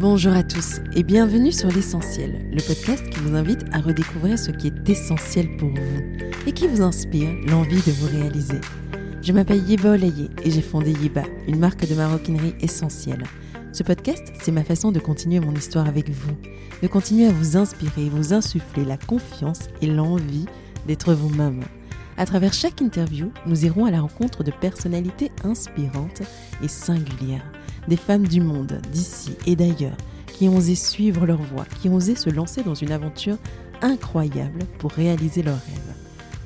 [0.00, 4.50] Bonjour à tous et bienvenue sur L'Essentiel, le podcast qui vous invite à redécouvrir ce
[4.50, 8.58] qui est essentiel pour vous et qui vous inspire l'envie de vous réaliser.
[9.20, 13.22] Je m'appelle Yeba Olaye et j'ai fondé Yeba, une marque de maroquinerie essentielle.
[13.72, 16.36] Ce podcast, c'est ma façon de continuer mon histoire avec vous,
[16.82, 20.46] de continuer à vous inspirer, vous insuffler la confiance et l'envie
[20.86, 21.60] d'être vous-même.
[22.16, 26.22] À travers chaque interview, nous irons à la rencontre de personnalités inspirantes
[26.62, 27.44] et singulières
[27.88, 29.96] des femmes du monde, d'ici et d'ailleurs,
[30.26, 33.36] qui ont osé suivre leur voie, qui ont osé se lancer dans une aventure
[33.80, 35.94] incroyable pour réaliser leurs rêves.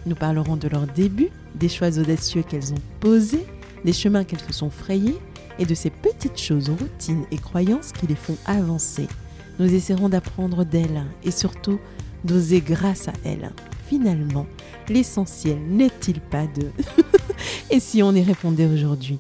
[0.07, 3.47] Nous parlerons de leurs débuts, des choix audacieux qu'elles ont posés,
[3.85, 5.19] des chemins qu'elles se sont frayés
[5.59, 9.09] et de ces petites choses, routines et croyances qui les font avancer.
[9.59, 11.79] Nous essaierons d'apprendre d'elles et surtout
[12.25, 13.51] d'oser grâce à elles.
[13.89, 14.47] Finalement,
[14.89, 16.71] l'essentiel n'est-il pas de...
[17.71, 19.19] et si on y répondait aujourd'hui?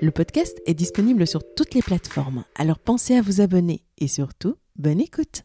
[0.00, 4.54] Le podcast est disponible sur toutes les plateformes, alors pensez à vous abonner et surtout,
[4.76, 5.44] bonne écoute.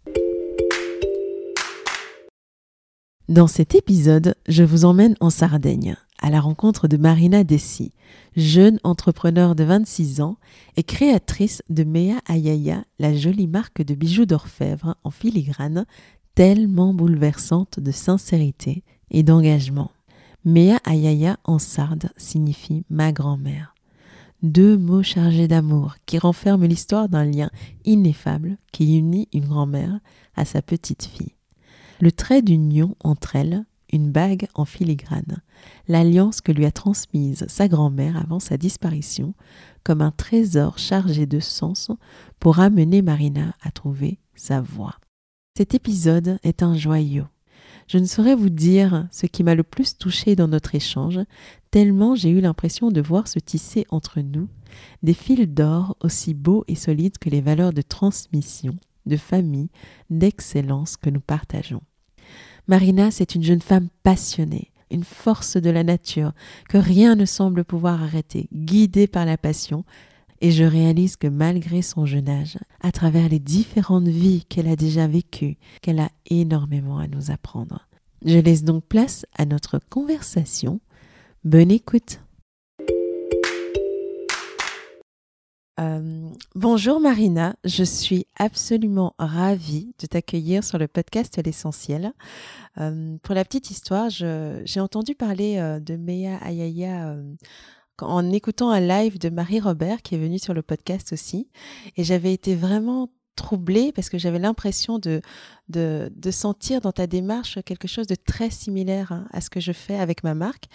[3.30, 7.94] Dans cet épisode, je vous emmène en Sardaigne, à la rencontre de Marina Dessy,
[8.36, 10.38] jeune entrepreneur de 26 ans
[10.78, 15.86] et créatrice de Mea Ayaya, la jolie marque de bijoux d'orfèvre en filigrane,
[16.36, 19.92] tellement bouleversante de sincérité et d'engagement.
[20.46, 23.73] Mea Ayaya en sarde signifie ma grand-mère
[24.44, 27.50] deux mots chargés d'amour qui renferment l'histoire d'un lien
[27.86, 30.00] ineffable qui unit une grand-mère
[30.36, 31.36] à sa petite fille.
[32.02, 35.42] Le trait d'union entre elles, une bague en filigrane,
[35.88, 39.34] l'alliance que lui a transmise sa grand-mère avant sa disparition,
[39.84, 41.92] comme un trésor chargé de sens
[42.40, 44.98] pour amener Marina à trouver sa voie.
[45.56, 47.26] Cet épisode est un joyau.
[47.88, 51.20] Je ne saurais vous dire ce qui m'a le plus touché dans notre échange,
[51.72, 54.48] tellement j'ai eu l'impression de voir se tisser entre nous
[55.02, 59.70] des fils d'or aussi beaux et solides que les valeurs de transmission, de famille,
[60.10, 61.82] d'excellence que nous partageons.
[62.68, 66.34] Marina, c'est une jeune femme passionnée, une force de la nature
[66.70, 69.84] que rien ne semble pouvoir arrêter, guidée par la passion,
[70.44, 74.76] et je réalise que malgré son jeune âge, à travers les différentes vies qu'elle a
[74.76, 77.88] déjà vécues, qu'elle a énormément à nous apprendre.
[78.26, 80.82] Je laisse donc place à notre conversation.
[81.46, 82.20] Bonne écoute.
[85.80, 92.12] Euh, bonjour Marina, je suis absolument ravie de t'accueillir sur le podcast L'essentiel.
[92.80, 97.16] Euh, pour la petite histoire, j'ai entendu parler euh, de Mea Ayaya
[98.02, 101.50] en écoutant un live de Marie Robert qui est venue sur le podcast aussi.
[101.98, 105.22] Et j'avais été vraiment troublée parce que j'avais l'impression de,
[105.70, 109.60] de, de, sentir dans ta démarche quelque chose de très similaire hein, à ce que
[109.60, 110.66] je fais avec ma marque.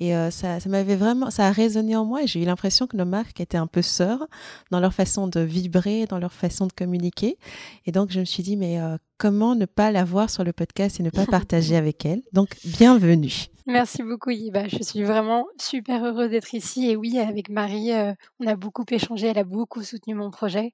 [0.00, 2.86] Et euh, ça, ça m'avait vraiment, ça a résonné en moi et j'ai eu l'impression
[2.86, 4.26] que nos marques étaient un peu sœurs
[4.70, 7.38] dans leur façon de vibrer, dans leur façon de communiquer.
[7.86, 10.52] Et donc, je me suis dit, mais euh, comment ne pas la voir sur le
[10.52, 12.22] podcast et ne pas partager avec elle?
[12.32, 13.46] Donc, bienvenue.
[13.70, 14.66] Merci beaucoup, Yiba.
[14.66, 16.90] Je suis vraiment super heureuse d'être ici.
[16.90, 19.28] Et oui, avec Marie, euh, on a beaucoup échangé.
[19.28, 20.72] Elle a beaucoup soutenu mon projet.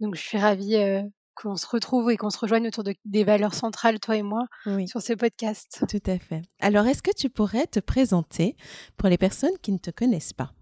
[0.00, 1.02] Donc, je suis ravie euh,
[1.34, 4.46] qu'on se retrouve et qu'on se rejoigne autour de, des valeurs centrales, toi et moi,
[4.86, 5.84] sur ce podcast.
[5.86, 6.40] Tout à fait.
[6.58, 8.56] Alors, est-ce que tu pourrais te présenter
[8.96, 10.52] pour les personnes qui ne te connaissent pas?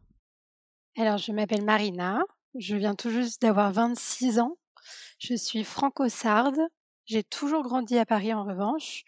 [0.98, 2.24] Alors, je m'appelle Marina.
[2.58, 4.56] Je viens tout juste d'avoir 26 ans.
[5.20, 6.58] Je suis franco-sarde.
[7.06, 9.04] J'ai toujours grandi à Paris en revanche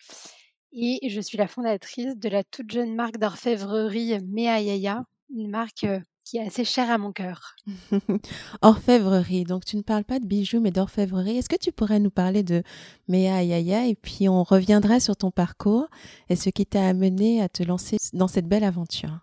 [0.72, 6.00] et je suis la fondatrice de la toute jeune marque d'orfèvrerie Yaya, une marque euh,
[6.24, 7.56] qui est assez chère à mon cœur.
[8.62, 11.36] orfèvrerie, donc tu ne parles pas de bijoux mais d'orfèvrerie.
[11.36, 12.62] Est-ce que tu pourrais nous parler de
[13.08, 15.88] Yaya et puis on reviendra sur ton parcours
[16.28, 19.20] et ce qui t'a amené à te lancer dans cette belle aventure?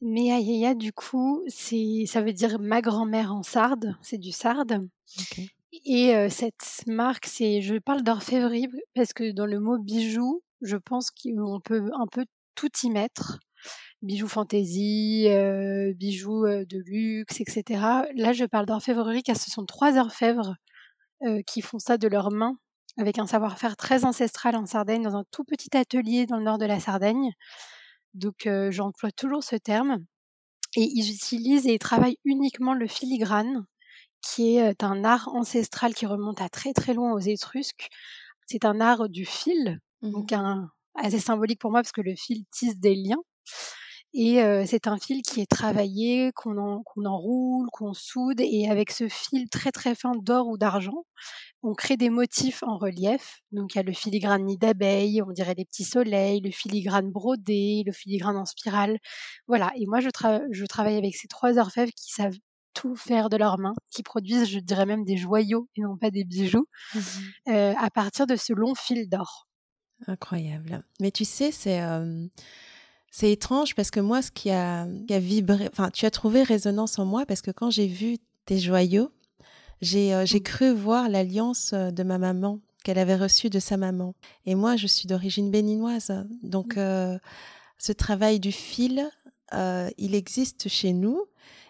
[0.00, 4.88] Yaya, du coup, ça veut dire ma grand-mère en sarde, c'est du sarde.
[5.72, 11.10] Et cette marque, c'est, je parle d'orfèvrerie parce que dans le mot bijou, je pense
[11.10, 13.38] qu'on peut un peu tout y mettre.
[14.02, 15.28] Bijoux fantaisie,
[15.96, 17.64] bijoux de luxe, etc.
[18.14, 20.56] Là, je parle d'orfèvrerie car ce sont trois orfèvres
[21.46, 22.56] qui font ça de leurs mains
[22.98, 26.58] avec un savoir-faire très ancestral en Sardaigne, dans un tout petit atelier dans le nord
[26.58, 27.32] de la Sardaigne.
[28.14, 30.04] Donc, j'emploie toujours ce terme.
[30.76, 33.64] Et ils utilisent et travaillent uniquement le filigrane
[34.22, 37.88] qui est un art ancestral qui remonte à très très loin aux Étrusques.
[38.46, 42.14] C'est un art du fil, mmh donc un, assez symbolique pour moi parce que le
[42.16, 43.22] fil tisse des liens.
[44.14, 49.08] Et c'est un fil qui est travaillé, qu'on qu'on enroule, qu'on soude, et avec ce
[49.08, 51.06] fil très très fin d'or ou d'argent,
[51.62, 53.40] on crée des motifs en relief.
[53.52, 57.10] Donc il y a le filigrane nid d'abeille, on dirait des petits soleils, le filigrane
[57.10, 58.98] brodé, le filigrane en spirale.
[59.48, 60.10] Voilà, et moi je,
[60.50, 62.36] je travaille avec ces trois orfèvres qui savent
[62.74, 66.10] tout faire de leurs mains, qui produisent, je dirais même, des joyaux et non pas
[66.10, 67.00] des bijoux, mmh
[67.46, 69.48] à partir de ce long fil d'or.
[70.06, 70.82] Incroyable.
[71.00, 71.80] Mais tu sais, c'est
[73.12, 76.42] c'est étrange parce que moi, ce qui a, qui a vibré, enfin, tu as trouvé
[76.42, 78.16] résonance en moi parce que quand j'ai vu
[78.46, 79.12] tes joyaux,
[79.82, 80.40] j'ai mmh.
[80.40, 84.14] cru voir l'alliance de ma maman qu'elle avait reçue de sa maman.
[84.46, 87.18] Et moi, je suis d'origine béninoise, donc mmh.
[87.78, 89.08] ce travail du fil,
[89.52, 91.22] il existe chez nous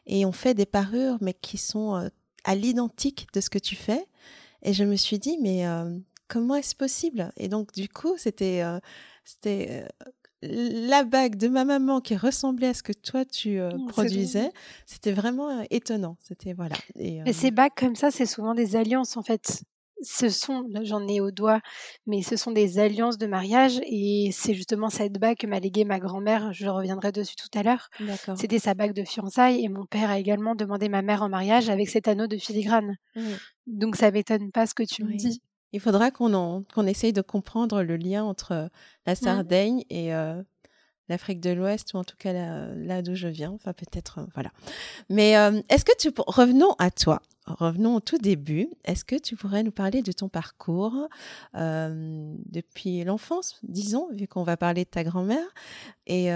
[0.07, 2.11] et on fait des parures, mais qui sont
[2.45, 4.07] à l'identique de ce que tu fais.
[4.63, 5.65] Et je me suis dit, mais
[6.29, 7.33] comment est-ce possible?
[7.37, 8.63] Et donc, du coup, c'était
[9.25, 9.87] c'était
[10.43, 14.51] la bague de ma maman qui ressemblait à ce que toi tu mmh, produisais.
[14.87, 16.17] C'était vraiment étonnant.
[16.21, 16.77] C'était voilà.
[16.97, 19.63] Et, ces bagues comme ça, c'est souvent des alliances en fait
[20.03, 21.61] ce sont, j'en ai au doigt,
[22.07, 25.85] mais ce sont des alliances de mariage et c'est justement cette bague que m'a léguée
[25.85, 27.89] ma grand-mère, je reviendrai dessus tout à l'heure.
[28.37, 31.69] C'était sa bague de fiançailles et mon père a également demandé ma mère en mariage
[31.71, 32.97] avec cet anneau de filigrane.
[33.67, 35.41] Donc ça m'étonne pas ce que tu me dis.
[35.73, 38.69] Il faudra qu'on qu'on essaye de comprendre le lien entre
[39.07, 39.17] la mmh.
[39.17, 40.43] Sardaigne et euh,
[41.13, 43.51] l'Afrique de l'Ouest, ou en tout cas là, d'où je viens.
[43.51, 44.51] Enfin, peut-être, euh, voilà.
[45.11, 46.11] Mais euh, est-ce que tu...
[46.27, 48.69] Revenons à toi revenons au tout début.
[48.85, 51.09] Est-ce que tu pourrais nous parler de ton parcours
[51.57, 55.45] euh, depuis l'enfance, disons, vu qu'on va parler de ta grand-mère,
[56.07, 56.31] et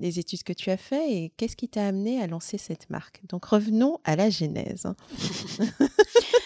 [0.00, 3.20] les études que tu as fait, et qu'est-ce qui t'a amené à lancer cette marque?
[3.28, 4.88] Donc revenons à la genèse.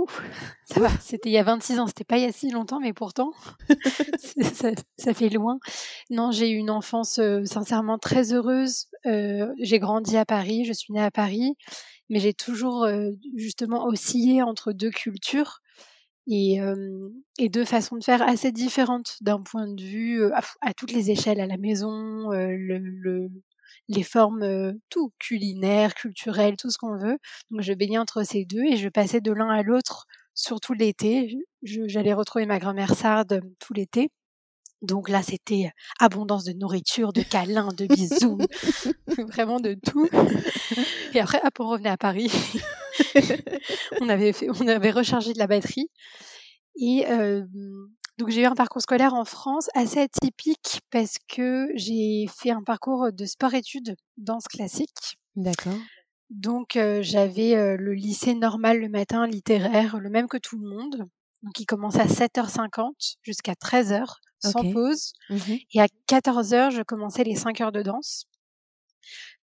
[0.00, 0.22] Ouf,
[0.64, 2.80] ça va, c'était il y a 26 ans, c'était pas il y a si longtemps,
[2.80, 3.32] mais pourtant,
[4.98, 5.58] ça, fait loin.
[6.08, 8.86] Non, j'ai eu une enfance euh, sincèrement très heureuse.
[9.04, 11.56] j'ai grandi à Paris, je suis née à Paris,
[12.08, 12.86] mais j'ai toujours
[13.36, 15.60] justement oscillé entre deux cultures
[16.26, 16.58] et,
[17.38, 20.22] et, deux façons de faire assez différentes d'un point de vue
[20.60, 23.30] à, toutes les échelles, à la maison, le,
[23.90, 27.18] les formes, tout, culinaire, culturel, tout ce qu'on veut.
[27.50, 31.36] Donc je baignais entre ces deux et je passais de l'un à l'autre, surtout l'été.
[31.62, 34.10] J'allais retrouver ma grand-mère sarde tout l'été.
[34.80, 38.38] Donc là, c'était abondance de nourriture, de câlins, de bisous,
[39.28, 40.08] vraiment de tout.
[41.12, 42.30] Et après, hop, on revenait à Paris.
[44.00, 45.90] on, avait on avait rechargé de la batterie.
[46.76, 47.04] Et
[48.18, 52.62] donc j'ai eu un parcours scolaire en France assez atypique parce que j'ai fait un
[52.62, 55.18] parcours de sport-études, danse classique.
[55.36, 55.78] D'accord.
[56.28, 61.08] Donc j'avais le lycée normal le matin, littéraire, le même que tout le monde.
[61.42, 64.04] Donc il commençait à 7h50 jusqu'à 13h
[64.38, 65.12] sans pause.
[65.28, 68.26] Mmh et à 14 heures, je commençais les 5 heures de danse.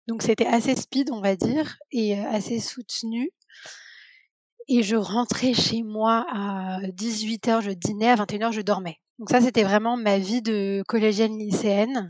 [0.07, 3.31] Donc c'était assez speed, on va dire, et assez soutenu.
[4.73, 9.01] Et je rentrais chez moi à 18h, je dînais, à 21h, je dormais.
[9.19, 12.09] Donc ça, c'était vraiment ma vie de collégienne lycéenne.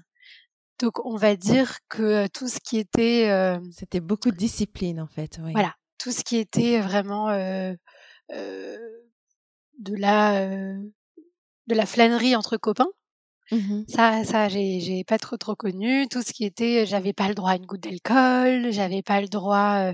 [0.79, 3.57] Donc on va dire que tout ce qui était...
[3.71, 5.39] C'était beaucoup de discipline en fait.
[5.53, 7.73] Voilà, tout ce qui était vraiment euh,
[8.29, 12.89] de la de la flânerie entre copains.
[13.51, 16.07] Mmh ça, ça, j'ai pas trop trop connu.
[16.09, 19.27] Tout ce qui était, j'avais pas le droit à une goutte d'alcool, j'avais pas le
[19.27, 19.91] droit.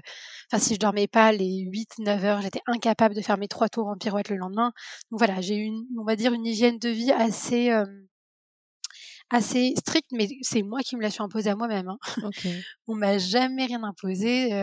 [0.51, 3.87] Enfin, si je dormais pas les 8-9 heures, j'étais incapable de faire mes trois tours
[3.87, 4.71] en pirouette le lendemain.
[5.11, 7.71] Donc voilà, j'ai une, on va dire, une hygiène de vie assez
[9.29, 11.89] assez stricte, mais c'est moi qui me la suis imposée à moi-même.
[11.89, 11.97] Hein.
[12.87, 14.53] on m'a jamais rien imposé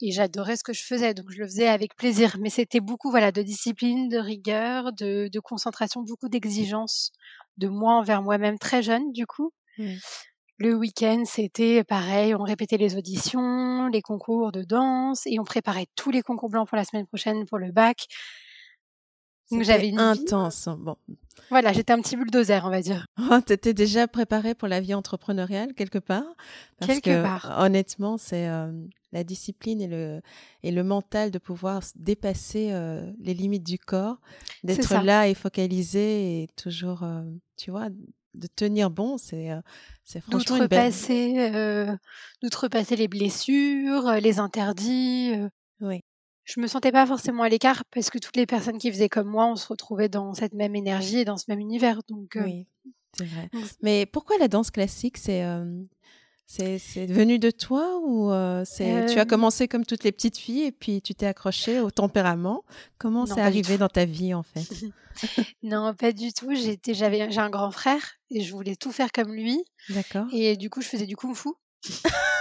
[0.00, 2.36] et j'adorais ce que je faisais, donc je le faisais avec plaisir.
[2.40, 7.12] Mais c'était beaucoup voilà de discipline, de rigueur, de, de concentration, beaucoup d'exigence
[7.58, 9.52] de moi envers moi-même très jeune du coup.
[10.58, 15.86] Le week-end, c'était pareil, on répétait les auditions, les concours de danse et on préparait
[15.96, 18.06] tous les concours blancs pour la semaine prochaine pour le bac.
[19.50, 20.66] Donc j'avais une intense.
[20.66, 20.96] Hein, bon.
[21.50, 23.06] Voilà, j'étais un petit bulldozer, on va dire.
[23.30, 26.24] Oh, tu étais déjà préparée pour la vie entrepreneuriale quelque part?
[26.78, 27.56] Parce Quelque que, part.
[27.58, 28.70] Honnêtement, c'est euh,
[29.12, 30.20] la discipline et le,
[30.62, 34.20] et le mental de pouvoir dépasser euh, les limites du corps,
[34.64, 37.22] d'être là et focalisé et toujours, euh,
[37.56, 37.88] tu vois,
[38.34, 39.50] de tenir bon, c'est
[40.04, 41.98] c'est franchement d'outrepasser, belle...
[42.42, 45.32] d'outrepasser les blessures, les interdits.
[45.80, 46.02] Oui
[46.46, 49.28] je me sentais pas forcément à l'écart parce que toutes les personnes qui faisaient comme
[49.28, 52.00] moi, on se retrouvait dans cette même énergie et dans ce même univers.
[52.08, 52.66] Donc, euh, oui,
[53.18, 53.50] c'est vrai.
[53.82, 55.82] Mais pourquoi la danse classique C'est euh,
[56.46, 60.62] c'est venu de toi ou euh, c'est tu as commencé comme toutes les petites filles
[60.62, 62.64] et puis tu t'es accrochée au tempérament?
[62.98, 64.66] Comment c'est arrivé dans ta vie en fait?
[65.62, 66.50] Non, pas du tout.
[66.88, 69.64] J'avais, j'ai un grand frère et je voulais tout faire comme lui.
[69.88, 70.26] D'accord.
[70.30, 71.48] Et du coup, je faisais du kung-fu.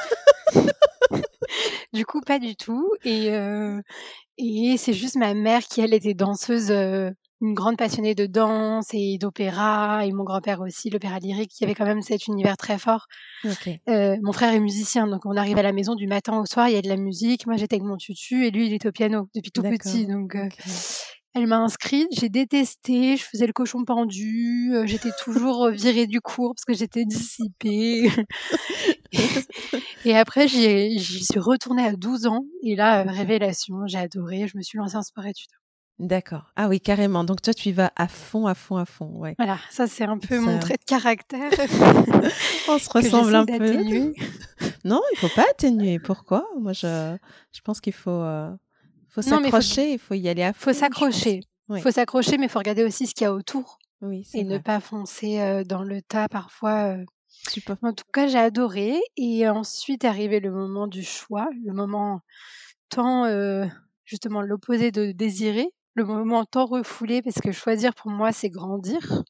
[1.96, 2.90] du coup, pas du tout.
[3.04, 3.30] Et,
[4.38, 6.72] et c'est juste ma mère qui, elle, était danseuse
[7.42, 11.76] une grande passionnée de danse et d'opéra, et mon grand-père aussi, l'opéra lyrique, qui avait
[11.76, 13.08] quand même cet univers très fort.
[13.90, 16.70] Euh, mon frère est musicien, donc on arrive à la maison du matin au soir,
[16.70, 17.46] il y a de la musique.
[17.46, 20.08] Moi, j'étais avec mon tutu, et lui, il était au piano depuis tout petit.
[20.08, 20.38] Donc,
[21.34, 26.54] elle m'a inscrite, j'ai détesté, je faisais le cochon pendu, j'étais toujours virée du cours
[26.56, 28.10] parce que j'étais dissipée.
[30.06, 34.62] et après, j'y suis retournée à 12 ans, et là, révélation, j'ai adoré, je me
[34.62, 35.50] suis lancée en sport études.
[35.98, 36.52] D'accord.
[36.58, 37.24] Ah oui, carrément.
[37.24, 39.12] Donc toi, tu y vas à fond, à fond, à fond.
[39.18, 39.34] Ouais.
[39.38, 41.50] Voilà, ça c'est un peu mon trait de caractère.
[42.68, 44.14] On se ressemble un peu.
[44.84, 46.00] non, il faut pas atténuer.
[46.00, 46.46] Pourquoi?
[46.60, 47.16] Moi, je,
[47.54, 48.52] je pense qu'il faut, euh,
[49.08, 49.94] faut s'accrocher.
[49.94, 50.72] Il faut y aller à fond.
[50.72, 51.40] Faut s'accrocher.
[51.70, 53.80] Il faut s'accrocher, mais il faut regarder aussi ce qu'il y a autour.
[54.02, 56.94] Oui, et ne pas foncer euh, dans le tas parfois.
[56.94, 57.06] Euh.
[57.82, 59.00] En tout cas, j'ai adoré.
[59.18, 62.22] Et ensuite est arrivé le moment du choix, le moment
[62.90, 63.26] tant
[64.06, 69.24] justement l'opposé de désirer, le moment tant refoulé parce que choisir pour moi c'est grandir,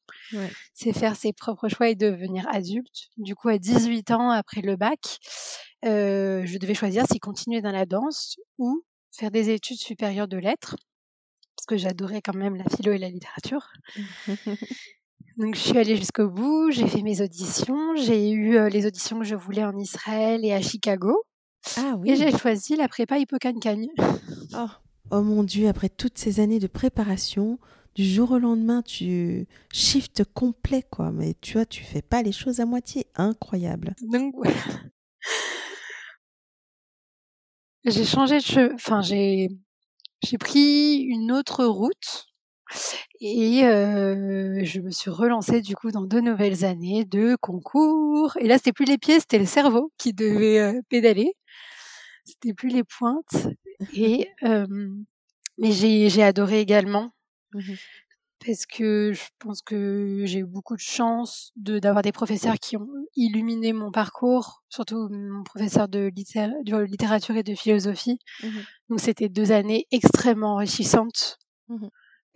[0.74, 3.08] c'est faire ses propres choix et devenir adulte.
[3.16, 5.18] Du coup à 18 ans après le bac,
[5.84, 8.82] euh, je devais choisir si continuer dans la danse ou
[9.12, 10.76] faire des études supérieures de lettres
[11.56, 13.66] parce que j'adorais quand même la philo et la littérature.
[15.36, 19.18] Donc je suis allée jusqu'au bout, j'ai fait mes auditions, j'ai eu euh, les auditions
[19.18, 21.22] que je voulais en Israël et à Chicago.
[21.76, 22.10] Ah oui.
[22.10, 23.58] Et j'ai choisi la prépa Hippocagne.
[24.54, 24.66] Oh.
[25.10, 27.58] Oh mon Dieu, après toutes ces années de préparation,
[27.94, 31.12] du jour au lendemain, tu shift complet, quoi.
[31.12, 33.06] Mais tu vois, tu fais pas les choses à moitié.
[33.14, 33.94] Incroyable.
[34.02, 34.34] Donc,
[37.84, 38.74] j'ai changé de cheveux.
[38.74, 39.48] Enfin, j'ai,
[40.22, 42.26] j'ai pris une autre route.
[43.20, 48.36] Et euh, je me suis relancée du coup dans deux nouvelles années de concours.
[48.38, 51.34] Et là, c'était plus les pieds, c'était le cerveau qui devait euh, pédaler.
[52.24, 53.48] C'était plus les pointes.
[53.94, 54.28] Et
[55.58, 57.12] mais j'ai adoré également
[57.52, 57.74] mmh
[58.46, 62.76] parce que je pense que j'ai eu beaucoup de chance de d'avoir des professeurs qui
[62.76, 66.12] ont illuminé mon parcours, surtout mon professeur de,
[66.84, 68.18] littérature et de philosophie.
[68.42, 68.48] Mmh
[68.90, 71.38] Donc c'était deux années extrêmement enrichissantes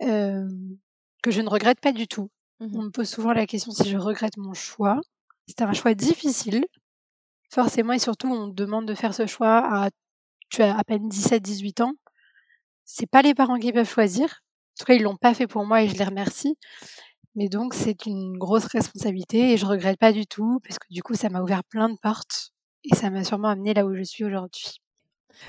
[0.01, 0.75] mmh
[1.23, 2.29] que je ne regrette pas du tout.
[2.59, 4.99] On me pose souvent la question si je regrette mon choix.
[5.47, 6.65] C'était un choix difficile,
[7.51, 9.89] forcément, et surtout on me demande de faire ce choix à
[10.49, 11.93] tu as à peine 17-18 ans.
[12.85, 14.25] C'est pas les parents qui peuvent choisir.
[14.25, 16.57] En tout cas, ils l'ont pas fait pour moi et je les remercie.
[17.35, 21.03] Mais donc, c'est une grosse responsabilité et je regrette pas du tout parce que du
[21.03, 22.51] coup, ça m'a ouvert plein de portes
[22.83, 24.81] et ça m'a sûrement amené là où je suis aujourd'hui.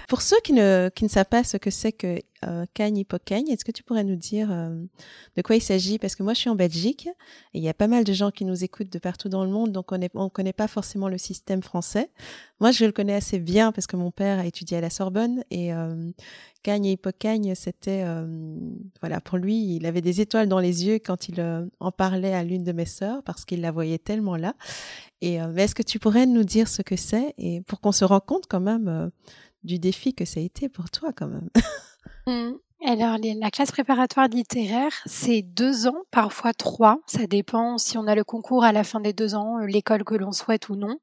[0.08, 3.04] Pour ceux qui ne, savent pas ce que c'est que euh, Cagne
[3.50, 4.82] est-ce que tu pourrais nous dire euh,
[5.36, 5.98] de quoi il s'agit?
[5.98, 7.08] Parce que moi, je suis en Belgique
[7.54, 9.50] et il y a pas mal de gens qui nous écoutent de partout dans le
[9.50, 12.10] monde, donc on ne on connaît pas forcément le système français.
[12.62, 15.42] Moi, je le connais assez bien parce que mon père a étudié à la Sorbonne
[15.50, 16.12] et euh,
[16.62, 18.24] Cagne et Hippocagne, c'était, euh,
[19.00, 22.34] voilà, pour lui, il avait des étoiles dans les yeux quand il euh, en parlait
[22.34, 24.54] à l'une de mes sœurs parce qu'il la voyait tellement là.
[25.22, 27.32] Et est-ce que tu pourrais nous dire ce que c'est?
[27.38, 29.12] Et pour qu'on se rende compte quand même
[29.64, 31.48] du défi que ça a été pour toi quand même.
[32.26, 32.52] Mmh.
[32.84, 36.98] Alors, la classe préparatoire littéraire, c'est deux ans, parfois trois.
[37.06, 40.04] Ça dépend si on a le concours à la fin des deux ans, euh, l'école
[40.04, 40.98] que l'on souhaite ou non.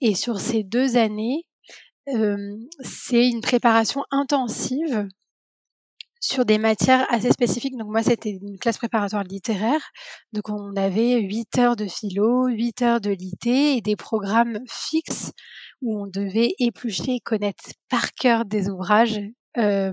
[0.00, 1.44] Et sur ces deux années,
[2.80, 5.08] c'est une préparation intensive
[6.20, 7.76] sur des matières assez spécifiques.
[7.76, 9.80] Donc moi, c'était une classe préparatoire littéraire.
[10.32, 15.32] Donc on avait huit heures de philo, huit heures de lité et des programmes fixes
[15.82, 19.20] où on devait éplucher connaître par cœur des ouvrages,
[19.56, 19.92] euh,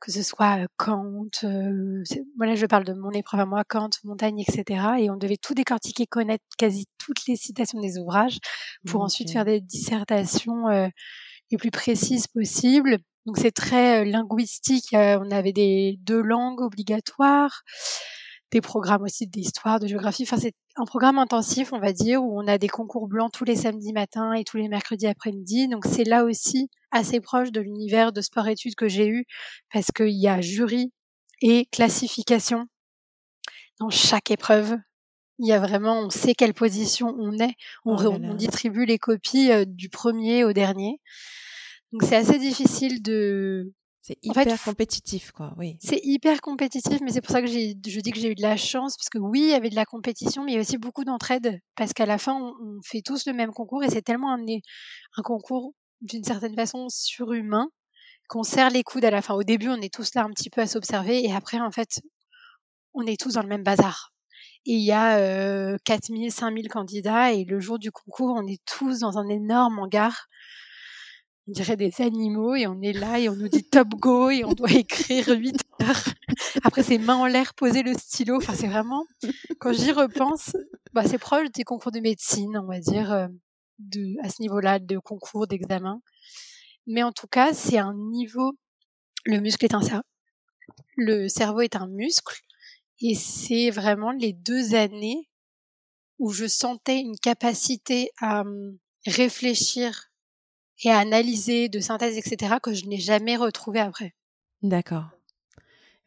[0.00, 2.02] que ce soit Kant, euh,
[2.36, 4.84] voilà, je parle de mon épreuve à moi, Kant, Montaigne, etc.
[4.98, 8.38] Et on devait tout décortiquer, connaître quasi toutes les citations des ouvrages
[8.86, 10.88] pour ensuite faire des dissertations euh,
[11.50, 12.98] les plus précises possibles.
[13.26, 14.88] Donc c'est très linguistique.
[14.92, 17.62] on avait des deux langues obligatoires
[18.52, 20.24] des programmes aussi d'histoire, de géographie.
[20.24, 23.44] Enfin, c'est un programme intensif, on va dire, où on a des concours blancs tous
[23.44, 25.68] les samedis matins et tous les mercredis après-midi.
[25.68, 29.24] Donc, c'est là aussi assez proche de l'univers de sport-études que j'ai eu,
[29.72, 30.92] parce qu'il y a jury
[31.40, 32.66] et classification
[33.80, 34.76] dans chaque épreuve.
[35.38, 37.54] Il y a vraiment, on sait quelle position on est.
[37.86, 41.00] On, oh on distribue les copies euh, du premier au dernier.
[41.90, 45.54] Donc, c'est assez difficile de c'est hyper compétitif, quoi.
[45.56, 45.78] Oui.
[45.80, 48.56] C'est hyper compétitif, mais c'est pour ça que je dis que j'ai eu de la
[48.56, 50.76] chance, parce que oui, il y avait de la compétition, mais il y a aussi
[50.76, 54.32] beaucoup d'entraide, parce qu'à la fin, on, fait tous le même concours, et c'est tellement
[54.34, 57.68] un, un concours d'une certaine façon surhumain
[58.28, 59.34] qu'on serre les coudes à la fin.
[59.34, 62.00] Au début, on est tous là un petit peu à s'observer, et après, en fait,
[62.94, 64.12] on est tous dans le même bazar.
[64.66, 68.60] Et il y a euh, 4000, 5000 candidats, et le jour du concours, on est
[68.66, 70.26] tous dans un énorme hangar
[71.48, 74.44] on dirait des animaux et on est là et on nous dit top go et
[74.44, 76.04] on doit écrire 8 heures.
[76.62, 78.36] Après, ses mains en l'air, poser le stylo.
[78.36, 79.04] Enfin, c'est vraiment,
[79.58, 80.56] quand j'y repense,
[80.92, 83.26] bah, c'est proche des concours de médecine, on va dire, euh,
[84.22, 86.00] à ce niveau-là, de concours, d'examen.
[86.86, 88.52] Mais en tout cas, c'est un niveau,
[89.24, 90.04] le muscle est un cerveau,
[90.96, 92.40] le cerveau est un muscle
[93.00, 95.28] et c'est vraiment les deux années
[96.18, 100.11] où je sentais une capacité à hum, réfléchir
[100.82, 104.14] et à analyser, de synthèse, etc., que je n'ai jamais retrouvé après.
[104.62, 105.06] D'accord.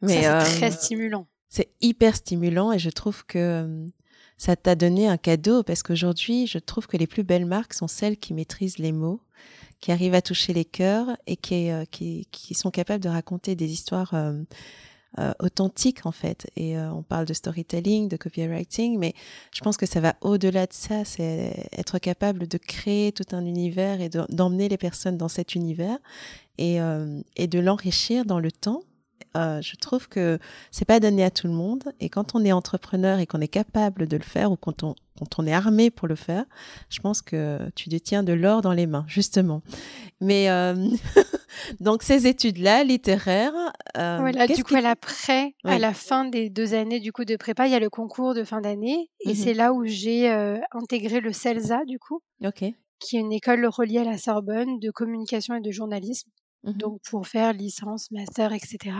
[0.02, 1.26] Mais c'est très stimulant.
[1.48, 3.86] C'est hyper stimulant et je trouve que
[4.36, 7.88] ça t'a donné un cadeau parce qu'aujourd'hui, je trouve que les plus belles marques sont
[7.88, 9.22] celles qui maîtrisent les mots,
[9.80, 13.72] qui arrivent à toucher les cœurs et qui, qui, qui sont capables de raconter des
[13.72, 14.42] histoires euh,
[15.40, 16.46] authentique en fait.
[16.56, 19.14] Et euh, on parle de storytelling, de copywriting, mais
[19.52, 21.04] je pense que ça va au-delà de ça.
[21.04, 25.98] C'est être capable de créer tout un univers et d'emmener les personnes dans cet univers
[26.58, 28.82] et, euh, et de l'enrichir dans le temps
[29.36, 30.38] euh, je trouve que
[30.70, 31.84] c'est pas donné à tout le monde.
[32.00, 34.94] Et quand on est entrepreneur et qu'on est capable de le faire ou quand on,
[35.18, 36.44] quand on est armé pour le faire,
[36.88, 39.62] je pense que tu détiens de l'or dans les mains, justement.
[40.20, 40.74] Mais euh,
[41.80, 43.72] donc ces études-là, littéraires.
[43.96, 47.72] Euh, voilà, du coup, à la fin des deux années du coup de prépa, il
[47.72, 50.28] y a le concours de fin d'année, et mmh c'est là où j'ai
[50.72, 52.20] intégré le CELSA du coup.
[52.98, 56.30] qui est une école reliée à la Sorbonne de communication et de journalisme.
[56.64, 58.96] Mmh donc pour faire licence, master, etc.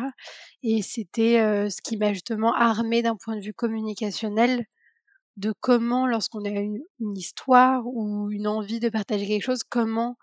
[0.63, 1.39] Et c'était
[1.69, 4.67] ce qui m'a justement armé d'un point de vue communicationnel
[5.37, 6.81] de comment, lorsqu'on a une,
[7.15, 10.17] histoire ou une envie de partager quelque chose, comment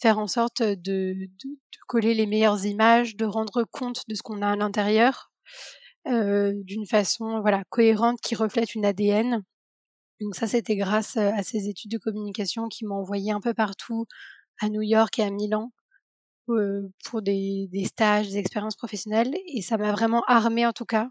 [0.00, 4.22] faire en sorte de, de, de coller les meilleures images, de rendre compte de ce
[4.22, 5.30] qu'on a à l'intérieur
[6.08, 9.42] euh, d'une façon voilà cohérente qui reflète une ADN.
[10.20, 14.06] Donc ça, c'était grâce à ces études de communication qui m'ont envoyé un peu partout
[14.60, 15.72] à New York et à Milan
[17.04, 21.08] pour des, stages, des expériences professionnelles, et ça m'a vraiment armé en tout cas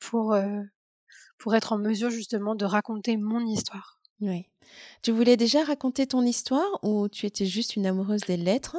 [0.00, 0.36] pour
[1.38, 3.97] pour être en mesure justement de raconter mon histoire.
[4.20, 4.46] Oui.
[5.02, 8.76] Tu voulais déjà raconter ton histoire ou tu étais juste une amoureuse des lettres?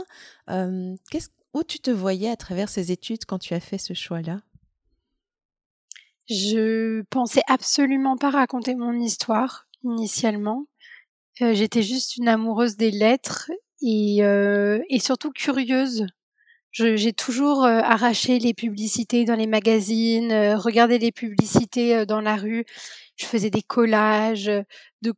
[0.48, 4.42] Où tu te voyais à travers ces études quand tu as fait ce choix-là?
[6.30, 10.66] Je pensais absolument pas raconter mon histoire initialement.
[11.40, 13.50] j'étais juste une amoureuse des lettres
[13.82, 16.06] et, euh, et surtout curieuse.
[16.72, 22.22] J'ai toujours euh, arraché les publicités dans les magazines, euh, regardé les publicités euh, dans
[22.22, 22.64] la rue.
[23.16, 24.52] Je faisais des collages.
[25.02, 25.14] De...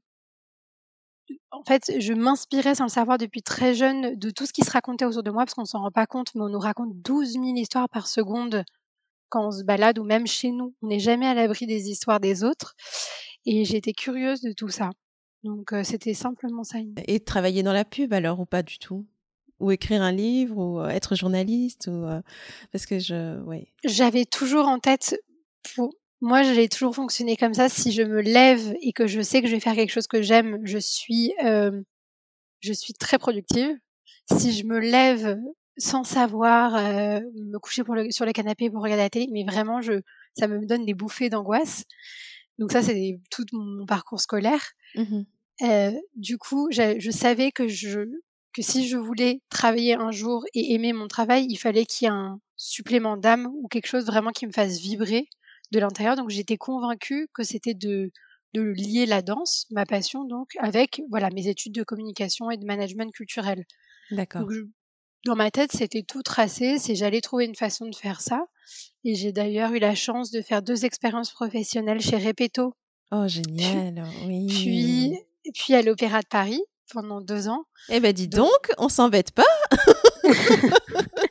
[1.52, 4.72] En fait, je m'inspirais sans le savoir depuis très jeune de tout ce qui se
[4.72, 7.34] racontait autour de moi, parce qu'on s'en rend pas compte, mais on nous raconte 12
[7.34, 8.64] 000 histoires par seconde
[9.30, 10.74] quand on se balade ou même chez nous.
[10.82, 12.76] On n'est jamais à l'abri des histoires des autres.
[13.46, 14.90] Et j'étais curieuse de tout ça.
[15.44, 16.80] Donc c'était simplement ça.
[17.08, 19.08] Et travailler dans la pub alors ou pas du tout?
[19.60, 22.06] Ou écrire un livre ou être journaliste ou
[22.72, 23.72] parce que je ouais.
[23.84, 25.20] J'avais toujours en tête
[25.76, 29.42] pour moi j'ai toujours fonctionné comme ça si je me lève et que je sais
[29.42, 33.76] que je vais faire quelque chose que j'aime, je suis je suis très productive.
[34.32, 35.38] Si je me lève
[35.78, 39.82] sans savoir me coucher pour le, sur le canapé pour regarder la télé, mais vraiment
[39.82, 40.02] je
[40.38, 41.86] ça me donne des bouffées d'angoisse.
[42.60, 44.62] Donc ça, c'est tout mon parcours scolaire.
[44.96, 45.22] Mmh
[45.64, 48.00] euh, du coup, je savais que, je,
[48.52, 52.10] que si je voulais travailler un jour et aimer mon travail, il fallait qu'il y
[52.10, 55.28] ait un supplément d'âme ou quelque chose vraiment qui me fasse vibrer
[55.72, 56.16] de l'intérieur.
[56.16, 58.12] Donc j'étais convaincue que c'était de,
[58.54, 62.66] de lier la danse, ma passion donc, avec voilà mes études de communication et de
[62.66, 63.66] management culturel.
[64.12, 64.48] D'accord
[65.26, 68.46] dans ma tête, c'était tout tracé, c'est j'allais trouver une façon de faire ça.
[69.04, 72.74] Et j'ai d'ailleurs eu la chance de faire deux expériences professionnelles chez Repetto.
[73.12, 74.48] Oh, génial, oui.
[74.48, 75.14] Puis,
[75.54, 76.62] puis à l'Opéra de Paris
[76.94, 77.66] pendant deux ans.
[77.90, 79.44] Eh ben, dis donc, on s'embête pas.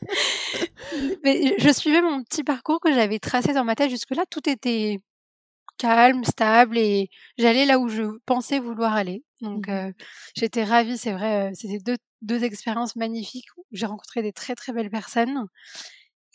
[1.25, 4.25] Mais je suivais mon petit parcours que j'avais tracé dans ma tête jusque-là.
[4.31, 5.01] Tout était
[5.79, 9.25] calme, stable et j'allais là où je pensais vouloir aller.
[9.41, 9.93] Donc mmh euh,
[10.37, 14.55] j'étais ravie, c'est vrai, euh, c'était deux, deux expériences magnifiques où j'ai rencontré des très
[14.55, 15.47] très belles personnes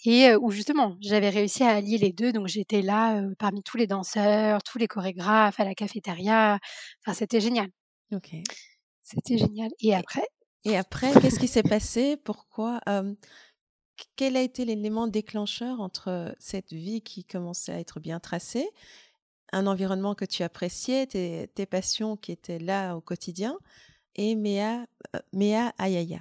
[0.06, 2.32] et euh, où justement j'avais réussi à allier les deux.
[2.34, 6.60] Donc j'étais là parmi tous les danseurs, tous les chorégraphes, à la cafétéria.
[7.06, 7.70] Enfin c'était génial.
[8.14, 8.32] Ok.
[9.02, 9.70] C'était génial.
[9.82, 10.28] Et après?
[10.66, 12.18] Et après, qu'est-ce qui s'est passé?
[12.18, 12.82] Pourquoi
[14.16, 18.70] Quel a été l'élément déclencheur entre cette vie qui commençait à être bien tracée
[19.52, 23.58] un environnement que tu appréciais, tes, passions qui étaient là au quotidien,
[24.16, 24.86] et Méa,
[25.34, 26.20] Méa Ayaya?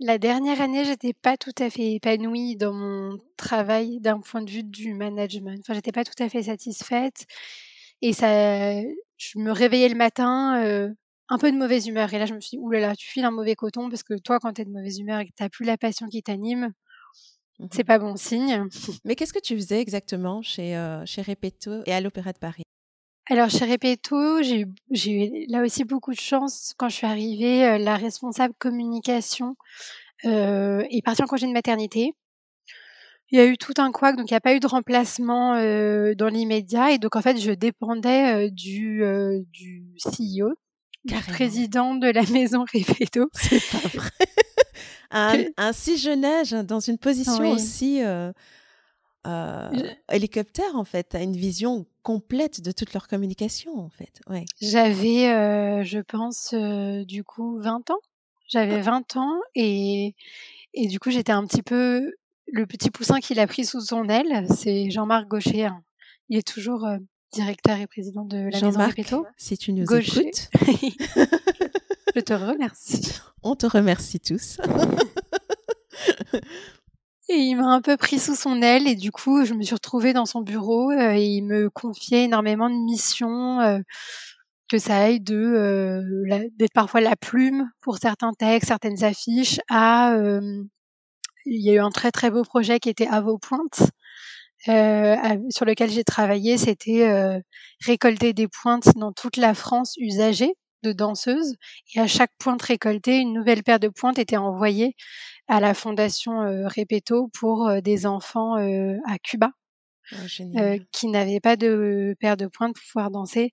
[0.00, 4.50] La dernière année, j'étais pas tout à fait épanouie dans mon travail d'un point de
[4.50, 5.58] vue du management.
[5.60, 7.26] Enfin, j'étais pas tout à fait satisfaite.
[8.00, 8.80] Et ça,
[9.16, 10.94] je me réveillais le matin
[11.28, 12.12] un peu de mauvaise humeur.
[12.12, 14.38] Et là, je me suis dit, oulala, tu files un mauvais coton parce que toi,
[14.40, 16.72] quand tu es de mauvaise humeur et que tu n'as plus la passion qui t'anime,
[17.58, 18.68] mmh c'est pas bon signe.
[19.04, 22.62] Mais qu'est-ce que tu faisais exactement chez, euh, chez Repetto et à l'Opéra de Paris?
[23.30, 24.64] Alors chez Repetto, j'ai
[25.06, 27.66] eu là aussi beaucoup de chance quand je suis arrivée.
[27.66, 29.56] Euh, la responsable communication
[30.24, 32.14] euh, est partie en congé de maternité.
[33.30, 35.54] Il y a eu tout un couac, donc il n'y a pas eu de remplacement
[35.56, 36.92] euh, dans l'immédiat.
[36.92, 39.02] Et donc en fait, je dépendais euh, du,
[39.52, 40.54] du CEO,
[41.04, 43.28] du président de la maison Repetto.
[43.32, 44.10] C'est pas vrai.
[45.10, 48.00] un, un, si jeune âge, dans une position aussi
[50.10, 54.20] hélicoptère, en fait, a une vision complète de toute leur communication, en fait.
[54.28, 54.44] Ouais.
[54.60, 56.54] J'avais, je pense,
[57.06, 58.00] du coup, 20 ans.
[58.48, 60.14] J'avais 20 ans et,
[60.72, 62.14] et du coup, j'étais un petit peu
[62.52, 65.66] le petit poussin qu'il a pris sous son aile, c'est Jean-Marc Gaucher.
[65.66, 65.82] Hein.
[66.28, 66.98] Il est toujours euh,
[67.32, 69.26] directeur et président de la Maison Repetto.
[69.36, 70.50] si tu nous écoutes.
[72.14, 73.20] Je te remercie.
[73.42, 74.58] On te remercie tous.
[77.28, 79.74] et il m'a un peu pris sous son aile et du coup, je me suis
[79.74, 83.60] retrouvée dans son bureau euh, et il me confiait énormément de missions.
[83.60, 83.80] Euh,
[84.70, 86.22] que ça aille de
[86.58, 90.14] d'être parfois la plume pour certains textes, certaines affiches, à
[91.50, 93.90] il y a eu un très très beau projet qui était à vos pointes,
[94.66, 95.16] euh,
[95.50, 96.58] sur lequel j'ai travaillé.
[96.58, 97.38] C'était euh,
[97.86, 101.54] récolter des pointes dans toute la France usagée de danseuses.
[101.94, 104.94] Et à chaque pointe récoltée, une nouvelle paire de pointes était envoyée
[105.48, 109.50] à la fondation euh, Repetto pour euh, des enfants euh, à Cuba.
[110.12, 110.16] Oh,
[110.90, 113.52] qui n'avaient pas de paire de pointes pour pouvoir danser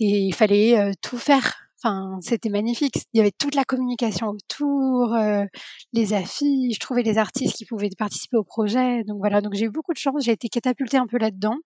[0.00, 2.94] et il fallait tout faire Enfin, c'était magnifique.
[3.12, 5.44] Il y avait toute la communication autour, euh,
[5.92, 9.02] les affiches, je trouvais les artistes qui pouvaient participer au projet.
[9.04, 10.22] Donc voilà, donc j'ai eu beaucoup de chance.
[10.24, 11.56] J'ai été catapultée un peu là-dedans.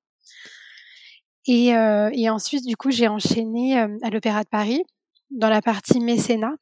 [1.46, 4.83] Et, euh, ensuite, du coup, j'ai enchaîné euh, à l'Opéra de Paris
[5.31, 6.55] dans la partie mécénat.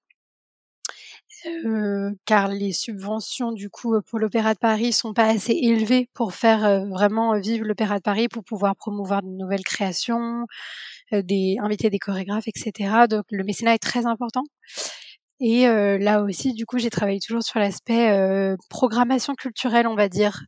[2.25, 6.87] Car les subventions du coup pour l'Opéra de Paris sont pas assez élevées pour faire
[6.87, 10.47] vraiment vivre l'Opéra de Paris pour pouvoir promouvoir de nouvelles créations,
[11.13, 13.07] des, inviter des chorégraphes, etc.
[13.09, 14.45] Donc le mécénat est très important.
[15.41, 19.95] Et euh, là aussi, du coup, j'ai travaillé toujours sur l'aspect euh, programmation culturelle, on
[19.95, 20.45] va dire.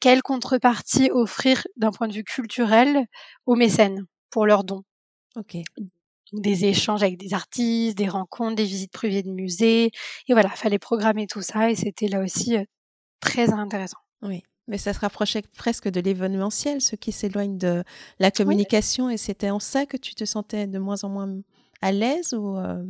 [0.00, 3.06] Quelle contrepartie offrir d'un point de vue culturel
[3.46, 4.82] aux mécènes pour leurs dons?
[5.36, 5.56] Ok.
[6.32, 9.90] Des échanges avec des artistes, des rencontres, des visites privées de musées.
[10.28, 12.56] Et voilà, fallait programmer tout ça et c'était là aussi
[13.20, 13.98] très intéressant.
[14.22, 14.42] Oui.
[14.66, 17.84] Mais ça se rapprochait presque de l'événementiel, ce qui s'éloigne de
[18.18, 19.10] la communication.
[19.10, 21.36] Et c'était en ça que tu te sentais de moins en moins
[21.82, 22.82] à l'aise ou euh,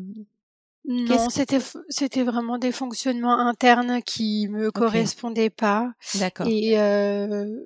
[0.86, 1.58] Non, c'était
[1.88, 5.92] c'était vraiment des fonctionnements internes qui me correspondaient pas.
[6.14, 6.46] D'accord.
[6.48, 7.64] Et euh,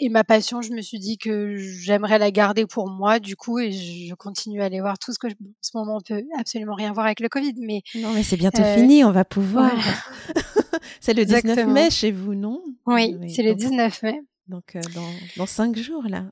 [0.00, 3.58] et ma passion, je me suis dit que j'aimerais la garder pour moi, du coup,
[3.58, 6.22] et je continue à aller voir tout ce que je, en ce moment on peut
[6.38, 9.26] absolument rien voir avec le Covid, mais non, mais c'est bientôt euh, fini, on va
[9.26, 9.70] pouvoir.
[11.00, 12.62] c'est le 19 mai chez vous, non?
[12.86, 14.20] Oui, c'est le 19 mai.
[14.48, 16.24] Donc euh, dans, dans cinq jours là.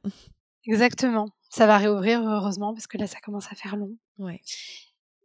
[0.67, 1.29] Exactement.
[1.51, 3.97] Ça va réouvrir heureusement parce que là ça commence à faire long.
[4.19, 4.41] Ouais.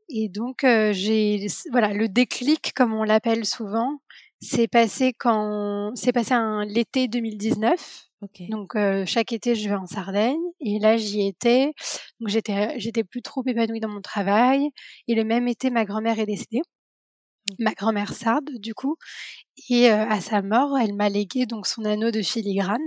[0.09, 3.99] Et donc euh, j'ai voilà le déclic comme on l'appelle souvent,
[4.43, 6.35] c'est passé quand c'est passé
[6.67, 8.09] l'été 2019
[8.49, 11.73] donc euh, chaque été, je vais en Sardaigne et là j'y étais.
[12.19, 14.69] Donc j'étais j'étais plus trop épanouie dans mon travail
[15.07, 16.61] et le même été, ma grand-mère est décédée.
[17.49, 17.63] Mmh.
[17.63, 18.95] Ma grand-mère sarde du coup
[19.69, 22.81] et euh, à sa mort, elle m'a légué donc son anneau de filigrane,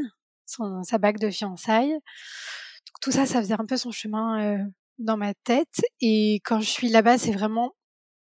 [0.47, 1.93] son sa bague de fiançailles.
[1.93, 4.65] Donc tout ça, ça faisait un peu son chemin euh,
[4.99, 7.75] dans ma tête et quand je suis là-bas, c'est vraiment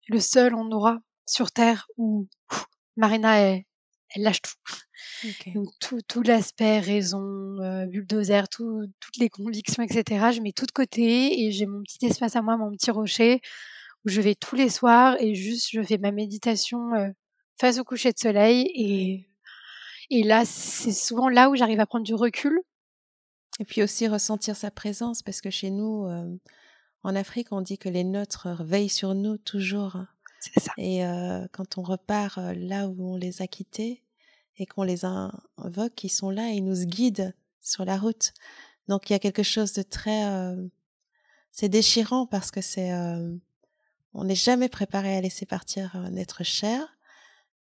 [0.08, 2.28] le seul endroit sur terre où
[2.96, 3.40] Marina
[4.14, 4.52] elle lâche tout.
[5.54, 10.30] Donc tout, tout l'aspect raison, euh, bulldozer, tout, toutes les convictions, etc.
[10.34, 13.40] Je mets tout de côté et j'ai mon petit espace à moi, mon petit rocher
[14.04, 17.08] où je vais tous les soirs et juste je fais ma méditation euh,
[17.58, 19.26] face au coucher de soleil et
[20.10, 22.60] et là c'est souvent là où j'arrive à prendre du recul.
[23.58, 26.34] Et puis aussi ressentir sa présence parce que chez nous euh,
[27.02, 29.98] en Afrique on dit que les nôtres veillent sur nous toujours.
[30.40, 30.72] C'est ça.
[30.78, 34.02] Et euh, quand on repart euh, là où on les a quittés
[34.56, 38.32] et qu'on les invoque, ils sont là et ils nous guident sur la route.
[38.88, 40.24] Donc il y a quelque chose de très...
[40.24, 40.66] Euh,
[41.52, 42.92] c'est déchirant parce que c'est...
[42.92, 43.36] Euh,
[44.14, 46.96] on n'est jamais préparé à laisser partir un être cher.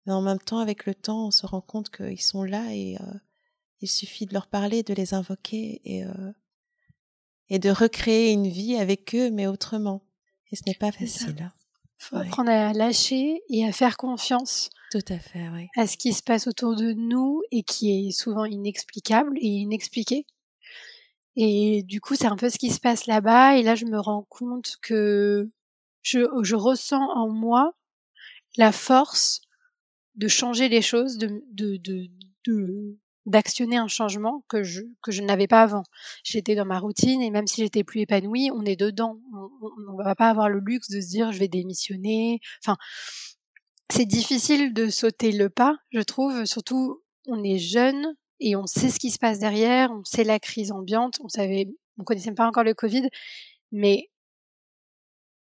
[0.05, 2.97] Mais en même temps, avec le temps, on se rend compte qu'ils sont là et
[3.81, 6.03] il suffit de leur parler, de les invoquer et,
[7.49, 10.03] et de recréer une vie avec eux, mais autrement.
[10.51, 11.49] Et ce n'est pas facile
[11.97, 15.67] faut apprendre à lâcher et à faire confiance tout à fait oui.
[15.75, 20.25] à ce qui se passe autour de nous et qui est souvent inexplicable et inexpliqué
[21.35, 23.99] et du coup c'est un peu ce qui se passe là-bas et là je me
[23.99, 25.49] rends compte que
[26.01, 27.73] je, je ressens en moi
[28.57, 29.41] la force
[30.15, 32.07] de changer les choses, de, de, de,
[32.45, 35.83] de d'actionner un changement que je que je n'avais pas avant.
[36.23, 39.19] J'étais dans ma routine et même si j'étais plus épanouie, on est dedans.
[39.33, 42.39] On, ne va pas avoir le luxe de se dire je vais démissionner.
[42.63, 42.77] Enfin,
[43.91, 46.45] c'est difficile de sauter le pas, je trouve.
[46.45, 49.91] Surtout, on est jeune et on sait ce qui se passe derrière.
[49.91, 51.19] On sait la crise ambiante.
[51.23, 53.09] On savait, on connaissait pas encore le Covid,
[53.71, 54.09] mais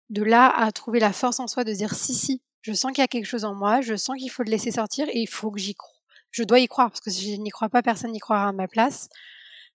[0.10, 3.02] de là à trouver la force en soi de dire si si, je sens qu'il
[3.02, 5.28] y a quelque chose en moi, je sens qu'il faut le laisser sortir et il
[5.28, 5.95] faut que j'y croie.
[6.36, 8.52] Je dois y croire parce que si je n'y crois pas, personne n'y croira à
[8.52, 9.08] ma place.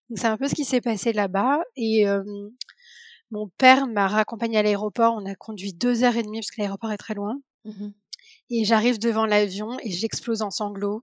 [0.08, 2.04] Donc c'est un peu ce qui s'est passé là-bas et
[3.30, 5.14] mon père m'a raccompagné à l'aéroport.
[5.16, 7.40] On a conduit deux heures et demie parce que l'aéroport est très loin.
[7.64, 7.88] Mmh
[8.50, 11.02] et j'arrive devant l'avion et j'explose en sanglots.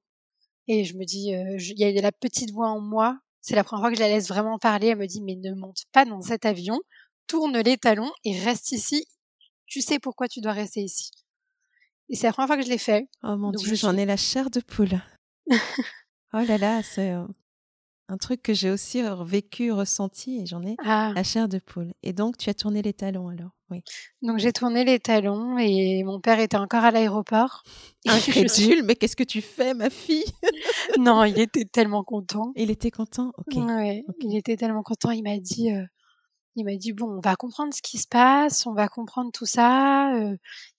[0.67, 3.17] Et je me dis, il y a la petite voix en moi.
[3.39, 4.87] C'est la première fois que je la laisse vraiment parler.
[4.87, 6.77] Elle me dit, mais ne monte pas dans cet avion,
[7.25, 9.05] tourne les talons et reste ici.
[9.65, 11.11] Tu sais pourquoi tu dois rester ici.
[12.09, 13.07] Et c'est la première fois que je l'ai fait.
[13.23, 15.01] Oh mon dieu, j'en ai la chair de poule.
[16.33, 17.13] oh là là, c'est
[18.09, 21.11] un truc que j'ai aussi vécu, ressenti, et j'en ai ah.
[21.13, 21.93] la chair de poule.
[22.03, 23.51] Et donc, tu as tourné les talons alors?
[23.69, 23.83] Oui.
[24.21, 27.63] Donc, j'ai tourné les talons et mon père était encore à l'aéroport.
[28.07, 30.23] Incrédule, mais qu'est-ce que tu fais, ma fille?
[30.97, 32.53] Non, il était tellement content.
[32.55, 33.33] Il était content?
[33.37, 33.55] Ok.
[33.57, 35.11] Ouais, il était tellement content.
[35.11, 35.69] Il m'a dit,
[36.55, 39.45] il m'a dit bon, on va comprendre ce qui se passe, on va comprendre tout
[39.45, 40.13] ça.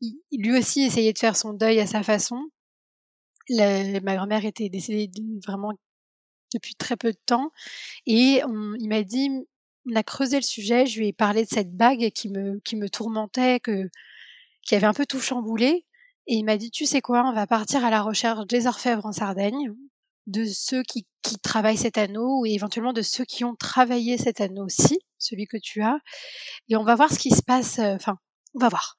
[0.01, 2.49] il, lui aussi essayait de faire son deuil à sa façon.
[3.51, 5.11] Ma grand-mère était décédée
[5.47, 5.73] vraiment
[6.55, 7.51] depuis très peu de temps
[8.07, 8.43] et
[8.79, 9.31] il m'a dit
[9.91, 12.77] on a creusé le sujet, je lui ai parlé de cette bague qui me qui
[12.77, 13.89] me tourmentait, que
[14.63, 15.87] qui avait un peu tout chamboulé
[16.27, 19.07] et il m'a dit tu sais quoi, on va partir à la recherche des orfèvres
[19.07, 19.75] en Sardaigne
[20.29, 24.41] de ceux qui, qui travaillent cet anneau ou éventuellement de ceux qui ont travaillé cet
[24.41, 25.99] anneau aussi, celui que tu as.
[26.69, 27.79] Et on va voir ce qui se passe.
[27.79, 28.19] Euh, enfin,
[28.55, 28.99] on va voir.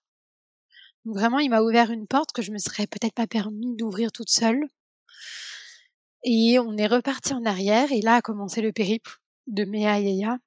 [1.06, 4.30] Vraiment, il m'a ouvert une porte que je me serais peut-être pas permis d'ouvrir toute
[4.30, 4.68] seule.
[6.24, 10.38] Et on est reparti en arrière et là a commencé le périple de Mea Yaya.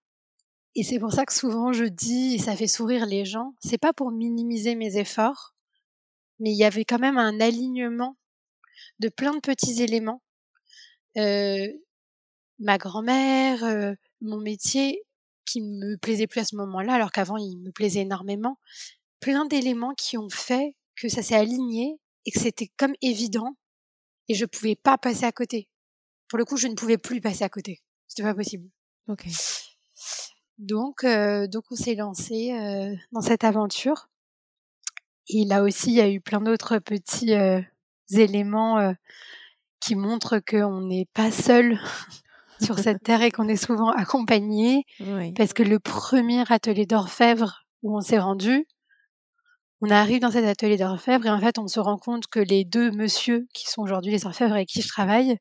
[0.75, 3.79] Et c'est pour ça que souvent je dis, et ça fait sourire les gens, c'est
[3.79, 5.55] pas pour minimiser mes efforts,
[6.41, 8.17] mais il y avait quand même un alignement
[9.01, 10.23] de plein de petits éléments
[12.59, 15.03] ma grand-mère, mon métier
[15.47, 18.59] qui me plaisait plus à ce moment-là, alors qu'avant il me plaisait énormément.
[19.23, 23.57] Plein d'éléments qui ont fait que ça s'est aligné et que c'était comme évident
[24.29, 25.69] et je pouvais pas passer à côté.
[26.29, 27.83] Pour le coup, je ne pouvais plus passer à côté.
[28.09, 28.69] C'était pas possible.
[29.09, 29.27] Ok.
[30.59, 32.53] Donc, donc on s'est lancé
[33.13, 34.09] dans cette aventure.
[35.29, 37.33] Et là aussi, il y a eu plein d'autres petits
[38.11, 38.95] éléments
[39.81, 41.79] qui montre qu'on n'est pas seul
[42.63, 44.85] sur cette terre et qu'on est souvent accompagné.
[45.37, 48.67] Parce que le premier atelier d'orfèvre où on s'est rendu,
[49.83, 52.65] on arrive dans cet atelier d'orfèvre et en fait on se rend compte que les
[52.65, 55.37] deux monsieur qui sont aujourd'hui les orfèvres avec qui je travaille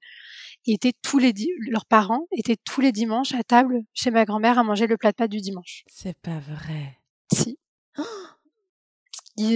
[0.65, 1.34] étaient tous les
[1.69, 5.12] leurs parents étaient tous les dimanches à table chez ma grand-mère à manger le plat
[5.12, 5.84] de pâtes du dimanche.
[5.88, 6.97] C'est pas vrai.
[7.34, 7.58] Si.
[7.97, 8.04] Oh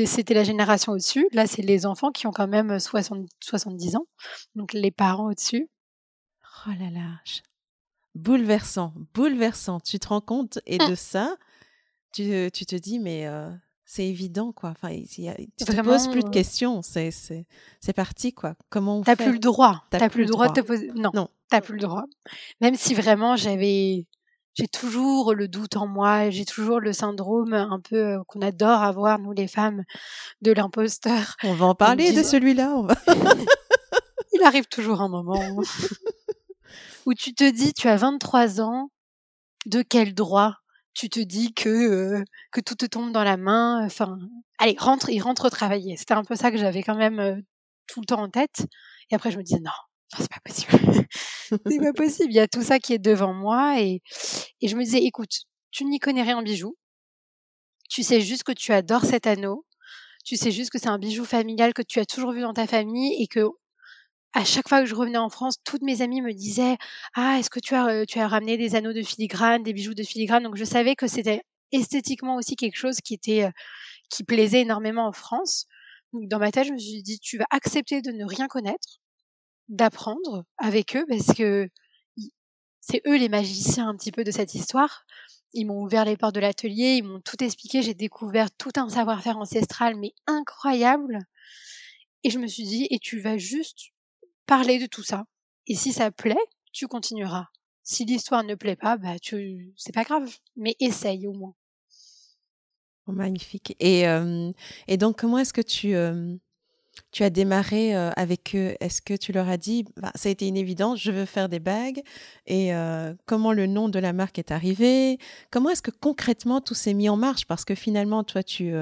[0.06, 1.28] c'était la génération au-dessus.
[1.32, 4.08] Là, c'est les enfants qui ont quand même 60, 70 ans.
[4.56, 5.70] Donc, les parents au-dessus.
[6.66, 7.22] Oh là là.
[8.16, 9.80] Bouleversant, bouleversant.
[9.80, 11.36] Tu te rends compte et de ça,
[12.14, 13.52] tu, tu te dis, mais euh,
[13.86, 14.72] c'est évident, quoi.
[14.72, 16.82] Enfin, y a, tu te poses plus de questions.
[16.82, 17.46] C'est, c'est,
[17.80, 18.56] c'est parti, quoi.
[18.70, 19.86] Comment on T'as plus le droit.
[19.92, 20.92] T'as, plus le droit, de te poser.
[20.96, 21.30] Non, non.
[21.50, 22.04] T'as plus le droit.
[22.62, 24.08] Même si vraiment j'avais
[24.56, 28.82] j'ai toujours le doute en moi, j'ai toujours le syndrome un peu euh, qu'on adore
[28.84, 29.84] avoir, nous les femmes,
[30.42, 31.36] de l'imposteur.
[31.44, 32.74] On va en parler de celui-là.
[34.34, 35.42] Il arrive toujours un moment
[37.06, 38.90] où tu te dis, tu as 23 ans,
[39.66, 40.56] de quel droit?
[40.96, 44.18] Tu te dis que, euh, que tout te tombe dans la main Enfin,
[44.58, 45.98] allez, rentre, il rentre travailler.
[45.98, 47.36] C'était un peu ça que j'avais quand même euh,
[47.88, 48.66] tout le temps en tête.
[49.12, 49.72] Et après, je me disais, non,
[50.18, 50.72] c'est pas possible.
[51.50, 52.32] c'est pas possible.
[52.32, 54.02] Il y a tout ça qui est devant moi et,
[54.62, 56.78] et je me disais, écoute, tu n'y connais rien en bijoux.
[57.90, 59.66] Tu sais juste que tu adores cet anneau.
[60.24, 62.66] Tu sais juste que c'est un bijou familial que tu as toujours vu dans ta
[62.68, 63.42] famille et que
[64.36, 66.78] à chaque fois que je revenais en France, toutes mes amies me disaient
[67.16, 70.04] Ah, est-ce que tu as, tu as ramené des anneaux de filigrane, des bijoux de
[70.04, 70.44] filigrane?
[70.44, 73.50] Donc je savais que c'était esthétiquement aussi quelque chose qui était
[74.10, 75.68] qui plaisait énormément en France.
[76.14, 79.00] Donc dans ma tête, je me suis dit Tu vas accepter de ne rien connaître
[79.70, 81.70] d'apprendre avec eux parce que
[82.82, 85.06] c'est eux les magiciens un petit peu de cette histoire.
[85.54, 88.90] Ils m'ont ouvert les portes de l'atelier, ils m'ont tout expliqué, j'ai découvert tout un
[88.90, 91.20] savoir-faire ancestral mais incroyable.
[92.24, 93.95] Et je me suis dit, et tu vas juste
[94.46, 95.26] parler de tout ça.
[95.68, 96.36] Et si ça plaît,
[96.72, 97.48] tu continueras.
[97.84, 101.54] Si l'histoire ne plaît pas, bah tu, c'est pas grave, mais essaye au moins.
[103.08, 103.76] Oh, magnifique.
[103.80, 104.06] Et,
[104.88, 105.94] et donc, comment est-ce que tu,
[107.12, 108.76] tu as démarré avec eux.
[108.80, 111.50] Est-ce que tu leur as dit, bah, ça a été une évidence, je veux faire
[111.50, 112.02] des bagues?
[112.48, 112.72] Et
[113.26, 115.18] comment le nom de la marque est arrivé?
[115.52, 117.46] Comment est-ce que concrètement tout s'est mis en marche?
[117.46, 118.74] Parce que finalement, toi, tu,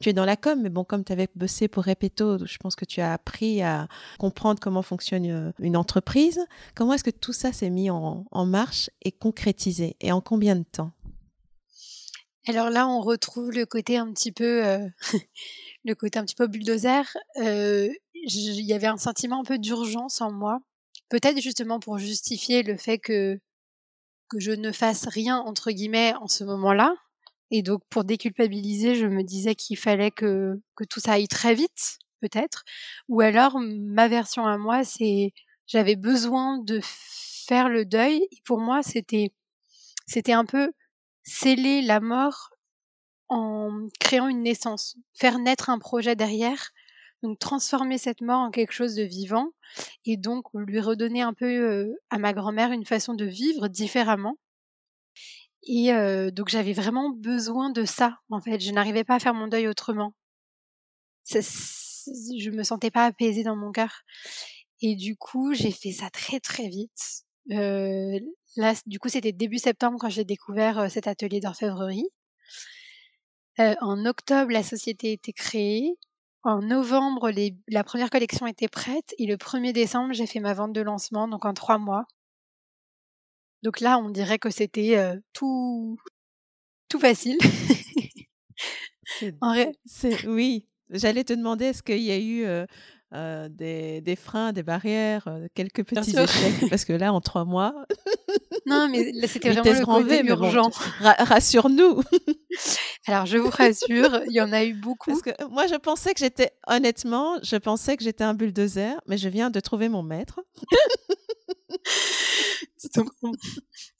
[0.00, 2.76] tu es dans la com, mais bon, comme tu avais bossé pour Repetto, je pense
[2.76, 6.40] que tu as appris à comprendre comment fonctionne une entreprise.
[6.74, 9.96] Comment est-ce que tout ça s'est mis en, en marche et concrétisé?
[10.00, 10.92] Et en combien de temps?
[12.48, 14.88] Alors là, on retrouve le côté un petit peu, euh,
[15.84, 17.04] le côté un petit peu bulldozer.
[17.36, 20.60] Euh, il y avait un sentiment un peu d'urgence en moi,
[21.08, 23.38] peut-être justement pour justifier le fait que
[24.28, 26.94] que je ne fasse rien entre guillemets en ce moment-là.
[27.50, 31.54] Et donc pour déculpabiliser, je me disais qu'il fallait que que tout ça aille très
[31.54, 32.64] vite, peut-être.
[33.08, 35.32] Ou alors ma version à moi, c'est
[35.66, 38.26] j'avais besoin de faire le deuil.
[38.32, 39.32] Et pour moi, c'était
[40.06, 40.72] c'était un peu
[41.28, 42.50] sceller la mort
[43.28, 46.70] en créant une naissance, faire naître un projet derrière,
[47.22, 49.50] donc transformer cette mort en quelque chose de vivant
[50.06, 54.38] et donc lui redonner un peu à ma grand-mère une façon de vivre différemment.
[55.64, 55.92] Et
[56.32, 59.68] donc j'avais vraiment besoin de ça en fait, je n'arrivais pas à faire mon deuil
[59.68, 60.14] autrement.
[61.30, 64.02] Je me sentais pas apaisée dans mon cœur.
[64.80, 67.24] Et du coup, j'ai fait ça très très vite.
[67.50, 68.18] Euh,
[68.58, 72.08] Là, du coup, c'était début septembre quand j'ai découvert cet atelier d'orfèvrerie.
[73.60, 75.96] Euh, en octobre, la société était créée.
[76.42, 77.30] En novembre,
[77.68, 79.14] la première collection était prête.
[79.18, 82.04] Et le 1er décembre, j'ai fait ma vente de lancement, donc en trois mois.
[83.62, 84.96] Donc là, on dirait que c'était
[85.32, 85.96] tout,
[86.88, 87.38] tout facile.
[89.86, 92.66] c'est, oui, j'allais te demander, est-ce qu'il y a eu euh,
[93.12, 97.74] des, des, freins, des barrières, euh, quelques petits échecs, parce que là, en trois mois.
[98.66, 100.70] non, mais c'était vraiment le côté urgent.
[101.00, 102.02] Rassure-nous.
[103.06, 105.10] Alors, je vous rassure, il y en a eu beaucoup.
[105.10, 109.16] Parce que moi, je pensais que j'étais, honnêtement, je pensais que j'étais un bulldozer, mais
[109.16, 110.40] je viens de trouver mon maître.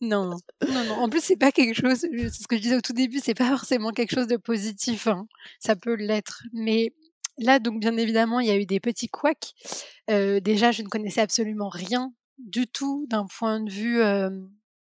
[0.01, 0.37] non,
[0.69, 0.95] non, non.
[0.97, 1.99] En plus, c'est pas quelque chose.
[2.01, 3.21] C'est ce que je disais au tout début.
[3.23, 5.07] C'est pas forcément quelque chose de positif.
[5.07, 5.27] Hein.
[5.61, 6.93] Ça peut l'être, mais
[7.39, 9.55] Là, donc, bien évidemment, il y a eu des petits couacs.
[10.11, 14.31] Euh, déjà, je ne connaissais absolument rien du tout d'un point de vue euh,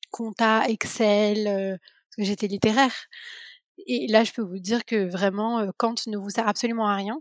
[0.10, 2.96] compta, Excel, euh, parce que j'étais littéraire.
[3.88, 7.18] Et là, je peux vous dire que vraiment, Kant ne vous sert absolument à rien.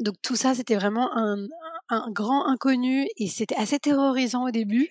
[0.00, 1.46] donc tout ça, c'était vraiment un,
[1.88, 4.90] un, grand inconnu et c'était assez terrorisant au début.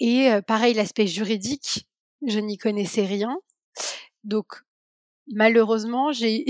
[0.00, 1.86] Et pareil, l'aspect juridique,
[2.26, 3.38] je n'y connaissais rien.
[4.24, 4.62] Donc
[5.32, 6.44] malheureusement, j'ai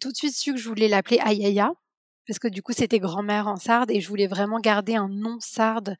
[0.00, 1.72] tout de suite su que je voulais l'appeler Ayaya
[2.26, 5.38] parce que du coup c'était grand-mère en sarde et je voulais vraiment garder un nom
[5.40, 5.96] sarde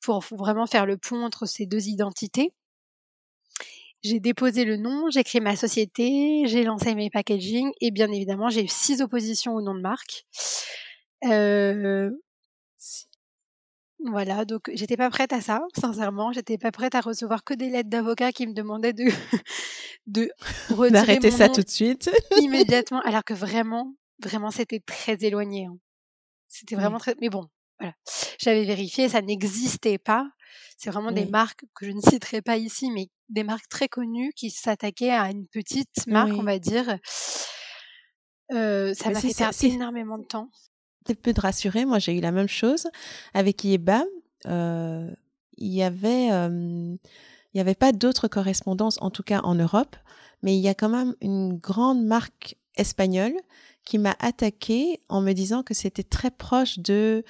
[0.00, 2.52] pour vraiment faire le pont entre ces deux identités.
[4.02, 8.50] J'ai déposé le nom, j'ai créé ma société, j'ai lancé mes packaging et bien évidemment
[8.50, 10.26] j'ai eu six oppositions au nom de marque.
[11.24, 12.10] Euh,
[14.06, 16.30] voilà, donc j'étais pas prête à ça, sincèrement.
[16.30, 19.04] J'étais pas prête à recevoir que des lettres d'avocats qui me demandaient de,
[20.06, 20.30] de
[20.90, 25.66] d'arrêter ça tout de suite immédiatement, alors que vraiment, vraiment, c'était très éloigné.
[25.66, 25.78] Hein.
[26.48, 27.14] C'était vraiment très.
[27.20, 27.46] Mais bon,
[27.80, 27.94] voilà.
[28.38, 30.28] J'avais vérifié, ça n'existait pas.
[30.76, 34.32] C'est vraiment des marques que je ne citerai pas ici, mais des marques très connues
[34.36, 36.98] qui s'attaquaient à une petite marque, on va dire.
[38.52, 40.50] Euh, ça m'a fait perdre énormément de temps
[41.12, 41.84] peu de rassurer.
[41.84, 42.86] Moi, j'ai eu la même chose
[43.34, 44.04] avec Yeba.
[44.46, 45.10] Euh,
[45.56, 46.98] il y avait, il
[47.54, 49.96] y avait pas d'autres correspondances, en tout cas en Europe,
[50.42, 53.34] mais il y a quand même une grande marque espagnole
[53.84, 57.24] qui m'a attaqué en me disant que c'était très proche de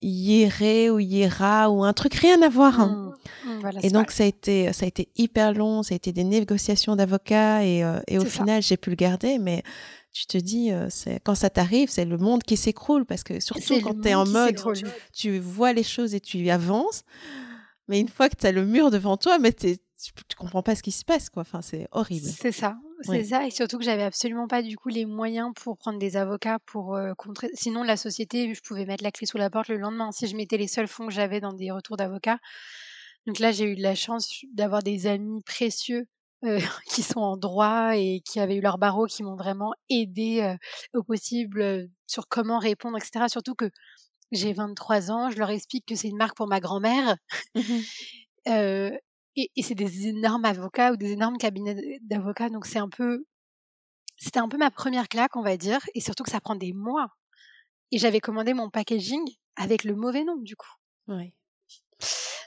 [0.00, 2.80] Yéré ou Yéra ou un truc rien à voir.
[2.80, 3.14] Hein.
[3.44, 3.50] Mmh.
[3.50, 6.24] Mmh, et donc ça a été ça a été hyper long, ça a été des
[6.24, 9.62] négociations d'avocats et, et au final j'ai pu le garder, mais
[10.12, 13.80] tu te dis, c'est quand ça t'arrive, c'est le monde qui s'écroule parce que surtout
[13.80, 14.56] quand tu es en mode,
[15.12, 17.04] tu, vois les choses et tu avances.
[17.88, 20.74] Mais une fois que tu as le mur devant toi, mais tu, tu comprends pas
[20.74, 21.42] ce qui se passe, quoi.
[21.42, 22.26] Enfin, c'est horrible.
[22.26, 23.46] C'est ça, c'est ça.
[23.46, 26.98] Et surtout que j'avais absolument pas du coup les moyens pour prendre des avocats pour
[27.16, 27.50] contrer.
[27.54, 30.36] Sinon, la société, je pouvais mettre la clé sous la porte le lendemain si je
[30.36, 32.38] mettais les seuls fonds que j'avais dans des retours d'avocats.
[33.26, 36.06] Donc là, j'ai eu de la chance d'avoir des amis précieux
[36.44, 40.40] euh, qui sont en droit et qui avaient eu leur barreau, qui m'ont vraiment aidé
[40.40, 40.56] euh,
[40.98, 43.26] au possible euh, sur comment répondre, etc.
[43.28, 43.70] Surtout que
[44.32, 47.16] j'ai 23 ans, je leur explique que c'est une marque pour ma grand-mère.
[47.54, 47.60] Mmh
[49.34, 53.24] et, et c'est des énormes avocats ou des énormes cabinets d'avocats, donc c'est un peu,
[54.16, 56.72] c'était un peu ma première claque, on va dire, et surtout que ça prend des
[56.72, 57.08] mois.
[57.92, 59.22] Et j'avais commandé mon packaging
[59.56, 60.74] avec le mauvais nom, du coup.
[61.08, 61.34] Oui.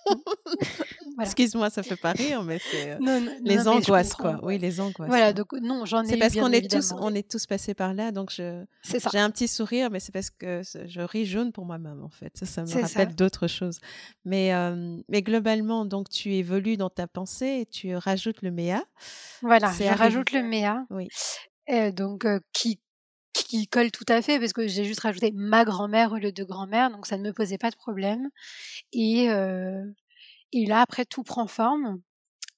[1.22, 4.40] Excuse-moi, ça fait pas rire, mais c'est euh, les angoisses, quoi.
[4.44, 5.08] Oui, les angoisses.
[5.08, 6.08] Voilà, donc non, j'en ai.
[6.08, 8.64] C'est parce qu'on est tous, on est tous passés par là, donc je.
[8.84, 12.32] J'ai un petit sourire, mais c'est parce que je ris jaune pour moi-même, en fait.
[12.38, 13.80] Ça, ça me rappelle d'autres choses.
[14.26, 18.84] Mais, euh, mais globalement, donc tu évolues dans ta pensée et tu rajoutes le méa.
[19.42, 20.86] Voilà, je rajoute le méa.
[20.90, 21.08] Oui.
[21.94, 22.80] donc qui
[23.44, 26.44] qui colle tout à fait parce que j'ai juste rajouté ma grand-mère au lieu de
[26.44, 28.30] grand-mère, donc ça ne me posait pas de problème.
[28.94, 29.26] Et,
[30.54, 32.02] et là, après, tout prend forme.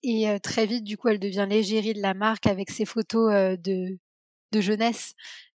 [0.04, 3.98] Et très vite, du coup, elle devient l'égérie de la marque avec ses photos de,
[4.52, 5.14] de jeunesse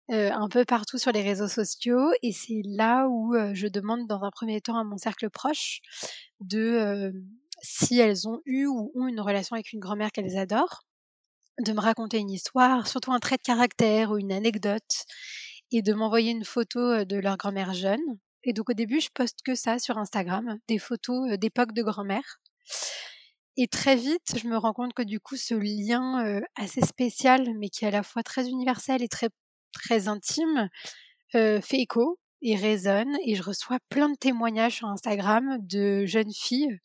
[0.09, 2.11] un peu partout sur les réseaux sociaux.
[2.21, 5.79] Et c'est là où je demande dans un premier temps à mon cercle proche
[6.41, 7.13] de
[7.61, 10.83] si elles ont eu ou ont une relation avec une grand-mère qu'elles adorent
[11.59, 15.05] de me raconter une histoire, surtout un trait de caractère ou une anecdote,
[15.71, 18.01] et de m'envoyer une photo de leur grand-mère jeune.
[18.43, 22.39] Et donc au début, je poste que ça sur Instagram, des photos d'époque de grand-mère.
[23.55, 27.69] Et très vite, je me rends compte que du coup, ce lien assez spécial, mais
[27.69, 29.29] qui est à la fois très universel et très
[29.71, 30.69] très intime,
[31.31, 33.15] fait écho et résonne.
[33.25, 36.79] Et je reçois plein de témoignages sur Instagram de jeunes filles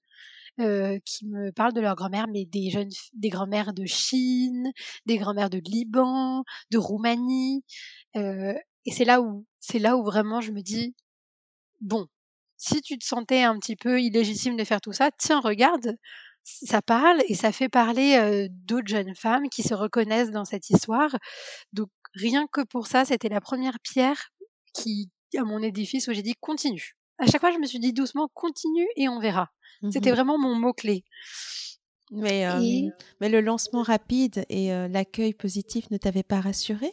[0.61, 4.73] euh, qui me parlent de leur grand-mère, mais des jeunes, des grand-mères de Chine,
[5.07, 7.65] des grand-mères de Liban, de Roumanie.
[8.17, 8.55] Euh,
[8.85, 10.95] et c'est là où, c'est là où vraiment je me dis,
[11.81, 12.07] bon,
[12.57, 15.97] si tu te sentais un petit peu illégitime de faire tout ça, tiens, regarde,
[16.45, 20.71] ça parle et ça fait parler euh, d'autres jeunes femmes qui se reconnaissent dans cette
[20.71, 21.15] histoire.
[21.73, 24.31] Donc rien que pour ça, c'était la première pierre
[24.75, 26.98] qui à mon édifice où j'ai dit continue.
[27.19, 29.51] À chaque fois, je me suis dit doucement continue et on verra.
[29.91, 31.05] C'était mmh vraiment mon mot-clé.
[32.11, 32.47] Mais,
[33.21, 36.93] mais le lancement rapide et l'accueil positif ne t'avaient pas rassuré?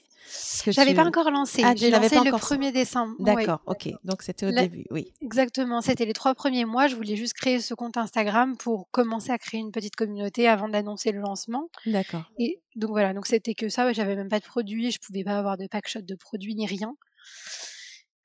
[0.65, 1.61] Je n'avais pas encore lancé.
[1.63, 3.13] Ah, J'ai lancé le 1er décembre.
[3.19, 3.89] D'accord, ok.
[4.03, 5.13] Donc c'était au début, oui.
[5.21, 5.81] Exactement.
[5.81, 6.87] C'était les trois premiers mois.
[6.87, 10.67] Je voulais juste créer ce compte Instagram pour commencer à créer une petite communauté avant
[10.67, 11.69] d'annoncer le lancement.
[11.85, 12.23] D'accord.
[12.39, 13.91] Et donc voilà, donc c'était que ça.
[13.93, 14.91] J'avais même pas de produits.
[14.91, 16.95] Je pouvais pas avoir de packshot de produits ni rien.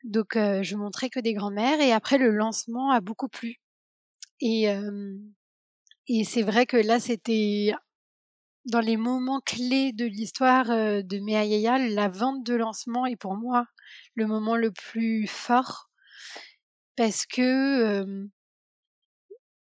[0.04, 1.80] Donc je montrais que des grands-mères.
[1.80, 3.56] Et après, le lancement a beaucoup plu.
[4.40, 4.66] Et,
[6.08, 7.72] et c'est vrai que là, c'était
[8.66, 13.66] dans les moments clés de l'histoire de Meayaya, la vente de lancement est pour moi
[14.14, 15.90] le moment le plus fort
[16.96, 18.28] parce que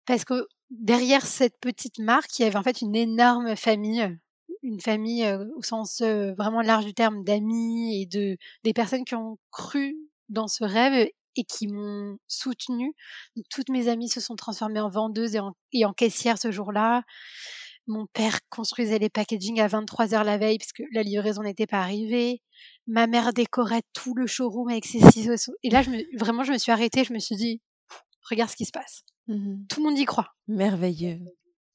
[0.07, 4.17] parce que derrière cette petite marque, il y avait en fait une énorme famille,
[4.63, 5.27] une famille
[5.57, 9.97] au sens vraiment large du terme d'amis et de des personnes qui ont cru
[10.29, 12.95] dans ce rêve et qui m'ont soutenue.
[13.51, 17.03] Toutes mes amies se sont transformées en vendeuses et en, et en caissières ce jour-là.
[17.87, 21.81] Mon père construisait les packaging à 23 heures la veille puisque la livraison n'était pas
[21.81, 22.41] arrivée.
[22.87, 25.53] Ma mère décorait tout le showroom avec ses ciseaux.
[25.63, 27.05] Et là, je me, vraiment, je me suis arrêtée.
[27.05, 27.61] Je me suis dit,
[28.31, 29.03] regarde ce qui se passe.
[29.27, 30.33] Mmh tout le monde y croit.
[30.49, 31.19] Merveilleux.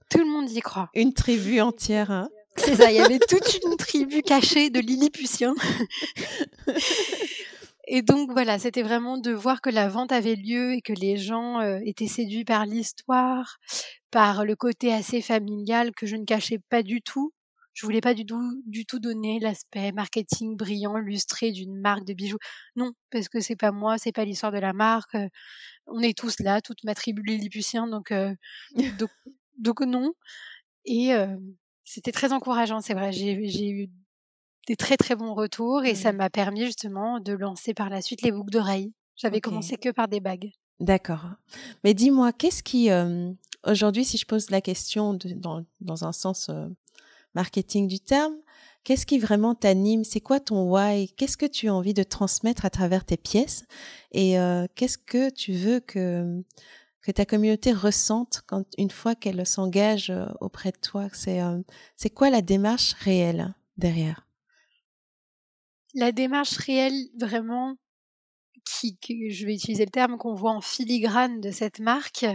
[0.10, 0.90] Tout le monde y croit.
[0.96, 2.10] Une tribu entière.
[2.10, 2.92] Hein C'est ça.
[2.92, 5.54] Il y avait toute une tribu cachée de Lilliputiens.
[7.92, 11.18] Et donc voilà, c'était vraiment de voir que la vente avait lieu et que les
[11.18, 13.58] gens étaient séduits par l'histoire,
[14.12, 17.34] par le côté assez familial que je ne cachais pas du tout.
[17.74, 22.14] Je voulais pas du tout, du tout donner l'aspect marketing brillant, lustré d'une marque de
[22.14, 22.38] bijoux.
[22.76, 25.18] Non, parce que c'est pas moi, c'est pas l'histoire de la marque.
[25.88, 29.10] On est tous là, toute ma tribu lilliputien, donc, donc,
[29.58, 30.14] donc non.
[30.86, 31.12] Et
[31.86, 33.12] c'était très encourageant, c'est vrai.
[33.12, 33.90] J'ai eu
[34.70, 38.22] des très très bons retours et ça m'a permis justement de lancer par la suite
[38.22, 38.94] les boucles d'oreilles.
[39.16, 40.52] J'avais commencé que par des bagues.
[40.80, 41.26] D'accord.
[41.84, 42.90] Mais dis-moi, qu'est-ce qui,
[43.68, 46.52] aujourd'hui, si je pose la question dans, dans, un sens
[47.34, 48.36] marketing du terme,
[48.84, 50.04] qu'est-ce qui vraiment t'anime?
[50.04, 51.10] C'est quoi ton why?
[51.18, 53.66] Qu'est-ce que tu as envie de transmettre à travers tes pièces?
[54.12, 54.36] Et
[54.76, 56.44] qu'est-ce que tu veux que,
[57.02, 61.08] que ta communauté ressente quand, une fois qu'elle s'engage auprès de toi?
[61.12, 61.42] C'est
[61.98, 64.29] c'est quoi la démarche réelle derrière?
[65.94, 67.76] La démarche réelle, vraiment,
[68.66, 68.98] qui,
[69.32, 72.26] je vais utiliser le terme qu'on voit en filigrane de cette marque,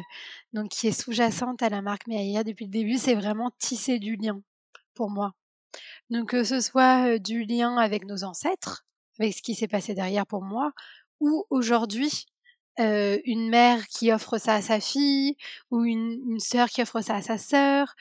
[0.52, 4.16] donc qui est sous-jacente à la marque Meaya depuis le début, c'est vraiment tisser du
[4.16, 4.40] lien
[4.94, 5.32] pour moi.
[6.10, 8.84] Donc que ce soit du lien avec nos ancêtres,
[9.18, 10.72] avec ce qui s'est passé derrière pour moi,
[11.20, 12.26] ou aujourd'hui
[12.78, 15.36] une mère qui offre ça à sa fille,
[15.70, 17.94] ou une, une sœur qui offre ça à sa sœur.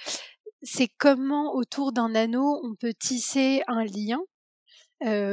[0.64, 4.20] C'est comment autour d'un anneau on peut tisser un lien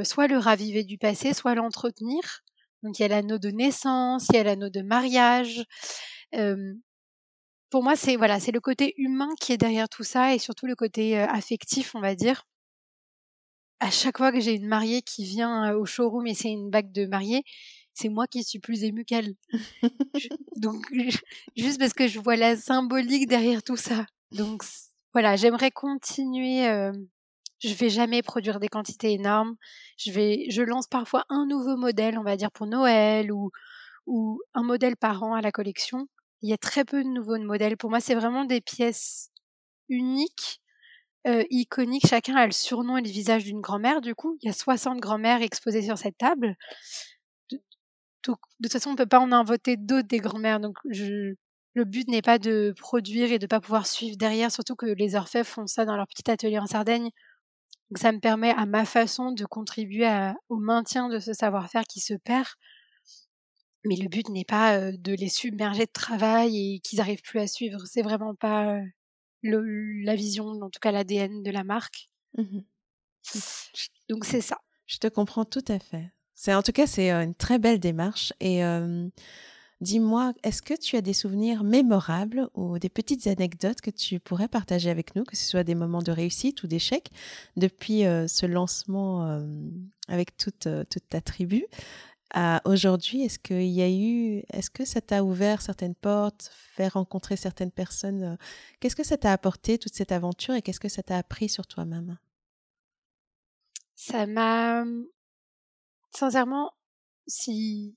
[0.04, 2.42] soit le raviver du passé, soit l'entretenir.
[2.82, 5.64] Donc il y a l'anneau de naissance, il y a l'anneau de mariage.
[7.70, 10.66] pour moi, c'est voilà, c'est le côté humain qui est derrière tout ça et surtout
[10.66, 12.44] le côté affectif, on va dire.
[13.80, 16.92] À chaque fois que j'ai une mariée qui vient au showroom et c'est une bague
[16.92, 17.44] de mariée,
[17.94, 19.34] c'est moi qui suis plus émue qu'elle.
[20.56, 20.86] donc,
[21.56, 24.06] juste parce que je vois la symbolique derrière tout ça.
[24.32, 24.62] Donc,
[25.12, 26.66] voilà, j'aimerais continuer.
[26.66, 26.92] Euh,
[27.60, 29.56] je vais jamais produire des quantités énormes.
[29.98, 33.50] Je vais, je lance parfois un nouveau modèle, on va dire pour Noël ou
[34.06, 36.08] ou un modèle par an à la collection.
[36.42, 37.76] Il y a très peu de nouveaux modèles.
[37.76, 39.30] Pour moi, c'est vraiment des pièces
[39.88, 40.60] uniques,
[41.26, 42.06] euh, iconiques.
[42.08, 44.00] Chacun a le surnom et le visage d'une grand-mère.
[44.00, 46.56] Du coup, il y a 60 grand-mères exposées sur cette table.
[47.50, 47.58] De,
[48.26, 50.60] de toute façon, on ne peut pas en inventer d'autres des grand-mères.
[50.60, 51.34] Donc, je,
[51.74, 55.14] le but n'est pas de produire et de pas pouvoir suivre derrière, surtout que les
[55.14, 57.10] orfèvres font ça dans leur petit atelier en Sardaigne.
[57.90, 60.08] Donc ça me permet à ma façon de contribuer
[60.48, 62.46] au maintien de ce savoir-faire qui se perd.
[63.84, 67.46] Mais le but n'est pas de les submerger de travail et qu'ils n'arrivent plus à
[67.46, 67.80] suivre.
[67.86, 68.78] C'est vraiment pas
[69.42, 72.10] la vision, en tout cas l'ADN de la marque.
[72.36, 72.60] Mmh
[74.08, 74.58] Donc c'est ça.
[74.86, 76.10] Je te comprends tout à fait.
[76.34, 78.62] C'est en tout cas c'est une très belle démarche et
[79.80, 84.48] Dis-moi, est-ce que tu as des souvenirs mémorables ou des petites anecdotes que tu pourrais
[84.48, 87.10] partager avec nous, que ce soit des moments de réussite ou d'échec,
[87.56, 89.46] depuis euh, ce lancement euh,
[90.08, 91.64] avec toute, euh, toute ta tribu?
[92.32, 96.88] À aujourd'hui Est-ce qu'il y a eu, est-ce que ça t'a ouvert certaines portes, fait
[96.88, 98.36] rencontrer certaines personnes
[98.78, 101.66] Qu'est-ce que ça t'a apporté toute cette aventure et qu'est-ce que ça t'a appris sur
[101.66, 102.18] toi-même?
[103.96, 104.84] Ça m'a,
[106.12, 106.70] sincèrement,
[107.26, 107.96] si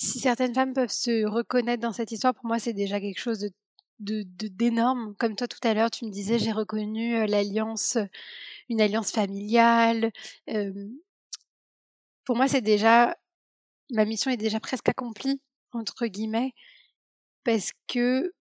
[0.00, 3.48] si certaines femmes peuvent se reconnaître dans cette histoire, pour moi, c'est déjà quelque chose
[3.98, 5.14] d'énorme.
[5.18, 7.98] Comme toi tout à l'heure, tu me disais, j'ai reconnu l'alliance,
[8.68, 10.12] une alliance familiale.
[12.24, 13.16] pour moi, c'est déjà
[13.90, 15.40] ma mission est déjà presque accomplie
[15.72, 16.52] entre guillemets
[17.44, 18.32] parce que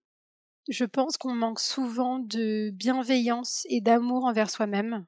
[0.69, 5.05] je pense qu'on manque souvent de bienveillance et d'amour envers soi-même.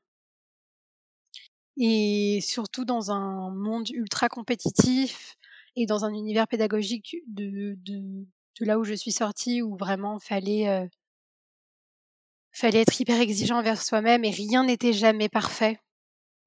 [1.77, 5.37] Et surtout dans un monde ultra compétitif,
[5.79, 7.77] et dans un univers pédagogique de,
[8.59, 10.85] là où je suis sortie, où vraiment fallait, euh,
[12.51, 15.79] fallait être hyper exigeant envers soi-même et rien n'était jamais parfait.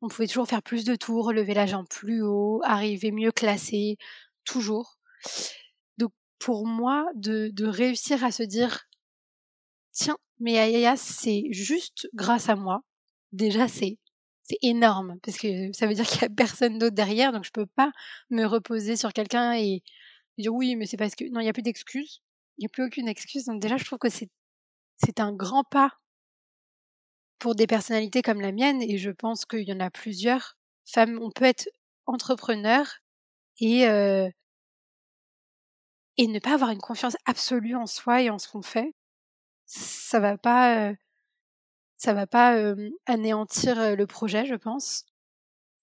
[0.02, 3.96] On pouvait toujours faire plus de tours, lever la jambe plus haut, arriver mieux classé,
[4.44, 4.98] toujours.
[5.98, 8.86] Donc pour moi, de, de réussir à se dire,
[9.92, 12.82] tiens, mais Ayaya, c'est juste grâce à moi.
[13.30, 13.98] Déjà, c'est
[14.44, 17.50] c'est énorme parce que ça veut dire qu'il y a personne d'autre derrière, donc je
[17.52, 17.92] peux pas
[18.30, 19.82] me reposer sur quelqu'un et
[20.38, 22.22] dire oui, mais c'est parce que non, il y a plus d'excuses,
[22.58, 23.46] il y a plus aucune excuse.
[23.46, 24.30] Donc déjà, je trouve que c'est
[24.98, 25.92] c'est un grand pas
[27.38, 31.18] pour des personnalités comme la mienne et je pense qu'il y en a plusieurs femmes.
[31.22, 31.68] On peut être
[32.06, 32.86] entrepreneur
[33.60, 34.28] et euh,
[36.16, 38.94] et ne pas avoir une confiance absolue en soi et en ce qu'on fait.
[39.66, 40.90] Ça va pas.
[40.90, 40.94] Euh,
[42.02, 42.74] ça va pas
[43.06, 45.04] anéantir le projet, je pense.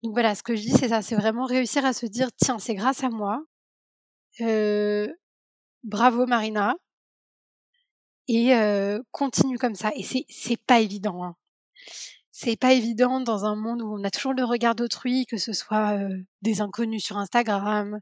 [0.04, 2.60] Donc voilà, ce que je dis, c'est ça, c'est vraiment réussir à se dire, tiens,
[2.60, 3.42] c'est grâce à moi.
[5.84, 6.76] bravo Marina.
[8.28, 8.52] Et
[9.12, 9.92] continue comme ça.
[9.96, 11.24] Et c'est c'est pas évident.
[11.24, 11.36] Hein.
[12.32, 15.54] C'est pas évident dans un monde où on a toujours le regard d'autrui, que ce
[15.54, 15.98] soit
[16.42, 18.00] des inconnus sur Instagram,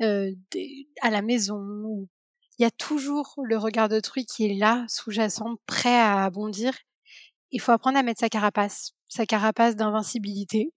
[0.00, 2.06] à la maison.
[2.58, 6.72] Il y a toujours le regard d'autrui qui est là, sous-jacent, prêt à bondir
[7.56, 10.74] il faut apprendre à mettre sa carapace, sa carapace d'invincibilité.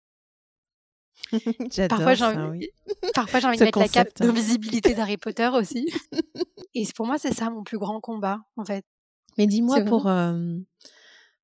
[1.89, 2.69] Parfois, j'ai envie,
[3.13, 4.25] Parfois, j'ai envie de mettre la cape hein.
[4.25, 5.91] d'invisibilité d'Harry Potter aussi.
[6.73, 8.85] Et pour moi, c'est ça mon plus grand combat, en fait.
[9.37, 10.55] Mais dis-moi, pour, euh,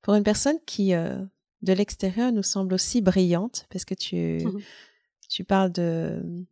[0.02, 1.22] pour une personne qui, euh,
[1.64, 4.42] de l'extérieur, nous semble aussi brillante, parce que tu,
[5.28, 6.46] tu parles de,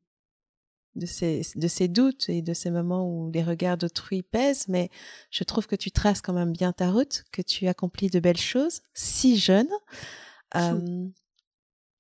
[0.95, 4.89] de ces, de ces doutes et de ces moments où les regards d'autrui pèsent, mais
[5.31, 8.37] je trouve que tu traces quand même bien ta route, que tu accomplis de belles
[8.37, 9.69] choses, si jeune.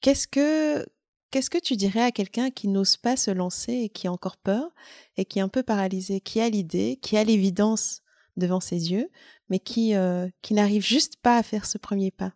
[0.01, 0.85] qu'est-ce que
[1.31, 4.37] qu'est-ce que tu dirais à quelqu'un qui n'ose pas se lancer et qui a encore
[4.37, 4.69] peur
[5.17, 8.01] et qui est un peu paralysé, qui a l'idée, qui a l'évidence
[8.37, 9.09] devant ses yeux,
[9.49, 12.33] mais qui euh, qui n'arrive juste pas à faire ce premier pas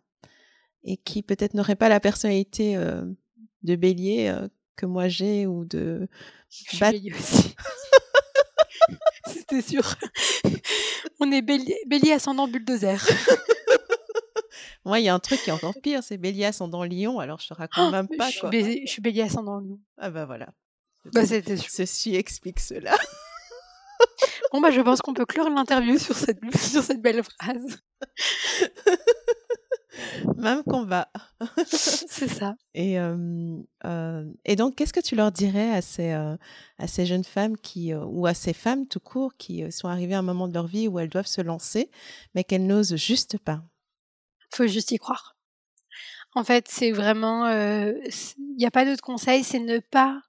[0.82, 3.04] et qui peut-être n'aurait pas la personnalité euh,
[3.62, 4.28] de bélier
[4.78, 6.08] que moi j'ai ou de
[7.18, 7.54] aussi.
[9.26, 9.82] C'était sûr.
[11.20, 12.96] On est bélier, bélier ascendant bulldozer.
[14.84, 17.40] Moi, il y a un truc qui est encore pire, c'est bélier ascendant lion, alors
[17.40, 18.30] je te raconte même pas.
[18.30, 18.50] Je, quoi.
[18.50, 19.78] Suis je suis bélier ascendant lion.
[19.98, 20.48] Ah bah voilà.
[21.12, 22.96] Bah, c'était Ceci explique cela.
[24.52, 27.82] bon bah je pense qu'on peut clore l'interview sur cette, sur cette belle phrase.
[30.36, 31.08] Même combat.
[31.66, 32.54] C'est ça.
[32.74, 36.36] Et, euh, et donc, qu'est-ce que tu leur dirais à ces, euh,
[36.78, 40.20] à ces jeunes femmes qui, ou à ces femmes tout court qui sont arrivées à
[40.20, 41.90] un moment de leur vie où elles doivent se lancer,
[42.34, 43.62] mais qu'elles n'osent juste pas?
[44.54, 45.36] Faut juste y croire.
[46.34, 50.20] En fait, c'est vraiment, il n'y a pas d'autre conseil, c'est ne pas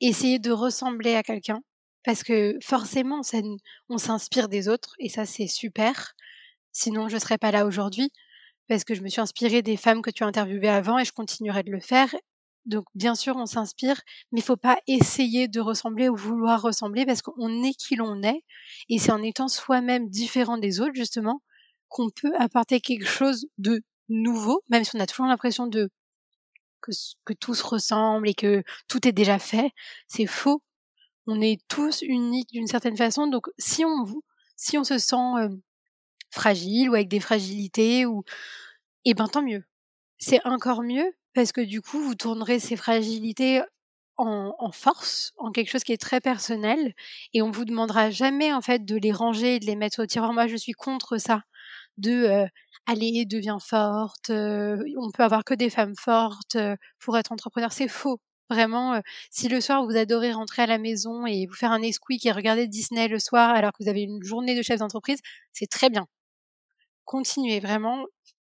[0.00, 1.62] essayer de ressembler à quelqu'un
[2.04, 3.20] parce que forcément,
[3.88, 6.14] on s'inspire des autres et ça, c'est super.
[6.72, 8.10] Sinon, je ne serais pas là aujourd'hui
[8.68, 11.12] parce que je me suis inspirée des femmes que tu as interviewées avant et je
[11.12, 12.14] continuerai de le faire.
[12.64, 14.00] Donc, bien sûr, on s'inspire,
[14.30, 18.22] mais il faut pas essayer de ressembler ou vouloir ressembler parce qu'on est qui l'on
[18.22, 18.44] est.
[18.88, 21.42] Et c'est en étant soi-même différent des autres, justement,
[21.88, 25.90] qu'on peut apporter quelque chose de nouveau, même si on a toujours l'impression de
[26.80, 29.70] que, tout se ressemble et que tout est déjà fait.
[30.06, 30.62] C'est faux.
[31.26, 33.26] On est tous uniques d'une certaine façon.
[33.28, 34.06] Donc, si on,
[34.56, 35.16] si on se sent
[36.32, 38.24] fragile ou avec des fragilités, ou,
[39.04, 39.64] eh ben, tant mieux.
[40.18, 43.62] C'est encore mieux parce que du coup, vous tournerez ces fragilités
[44.18, 46.94] en, force, en quelque chose qui est très personnel,
[47.34, 50.32] et on vous demandera jamais en fait de les ranger de les mettre au tiroir.
[50.32, 51.42] Moi, je suis contre ça,
[51.98, 52.46] de
[52.86, 56.56] allez, deviens forte, on peut avoir que des femmes fortes
[57.00, 57.72] pour être entrepreneur.
[57.72, 58.20] C'est faux.
[58.50, 62.26] Vraiment, si le soir vous adorez rentrer à la maison et vous faire un esquick
[62.26, 65.20] et regarder Disney le soir alors que vous avez une journée de chef d'entreprise,
[65.52, 66.06] c'est très bien.
[67.04, 68.06] Continuez vraiment.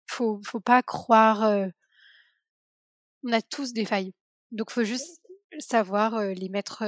[0.08, 1.70] Faut, faut pas croire.
[3.24, 4.14] on a tous des failles,
[4.52, 5.22] donc faut juste
[5.60, 6.84] savoir les mettre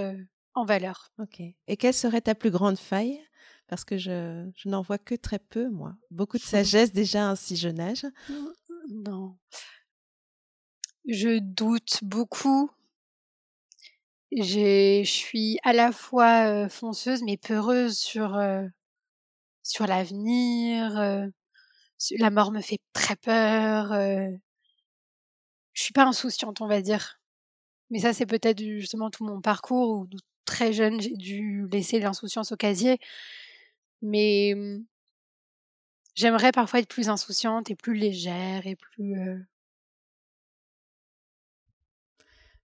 [0.54, 1.12] en valeur.
[1.20, 1.40] Ok.
[1.68, 3.22] Et quelle serait ta plus grande faille?
[3.68, 5.96] Parce que je, je n'en vois que très peu, moi.
[6.10, 8.06] Beaucoup de sagesse déjà à un si jeune âge.
[8.90, 9.38] Non.
[11.08, 12.70] Je doute beaucoup.
[14.32, 18.40] Je suis à la fois fonceuse mais peureuse sur,
[19.64, 21.32] sur l'avenir.
[22.18, 23.94] La mort me fait très peur.
[25.74, 27.20] je suis pas insouciante, on va dire.
[27.90, 30.08] Mais ça, c'est peut-être justement tout mon parcours où
[30.46, 33.00] très jeune, j'ai dû laisser l'insouciance au casier.
[34.02, 34.86] Mais mmh,
[36.16, 39.16] j'aimerais parfois être plus insouciante et plus légère et plus.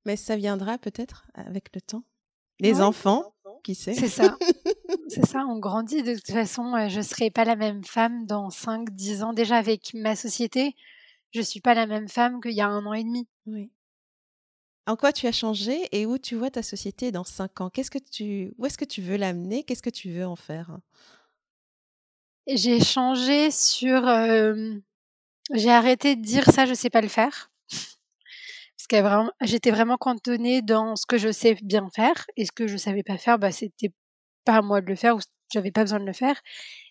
[0.05, 2.03] Mais ça viendra peut-être avec le temps.
[2.59, 3.93] Les enfants, qui sait?
[3.93, 4.37] C'est ça.
[5.17, 6.03] C'est ça, on grandit.
[6.03, 9.33] De toute façon, je ne serai pas la même femme dans 5, 10 ans.
[9.33, 10.75] Déjà, avec ma société,
[11.31, 13.27] je ne suis pas la même femme qu'il y a un an et demi.
[13.47, 13.71] Oui.
[14.85, 17.71] En quoi tu as changé et où tu vois ta société dans 5 ans?
[17.71, 19.63] Qu'est-ce que tu, Où est-ce que tu veux l'amener?
[19.63, 20.77] Qu'est-ce que tu veux en faire?
[22.45, 24.03] J'ai changé sur.
[25.51, 27.49] j'ai arrêté de dire ça, je sais pas le faire.
[27.69, 32.51] Parce que vraiment, j'étais vraiment cantonnée dans ce que je sais bien faire et ce
[32.51, 33.91] que je savais pas faire, bah c'était
[34.47, 35.19] pas à moi de le faire ou
[35.53, 36.41] j'avais pas besoin de le faire.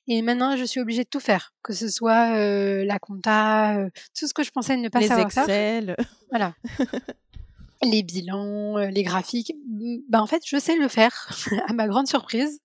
[0.07, 2.39] Et maintenant, je suis obligée de tout faire, que ce soit
[2.85, 3.89] la compta,
[4.19, 5.97] tout ce que je pensais ne pas les savoir Excel.
[6.31, 6.55] Voilà.
[7.83, 9.53] les bilans, les graphiques.
[10.09, 11.29] Bah en fait, je sais le faire,
[11.69, 12.61] à ma grande surprise.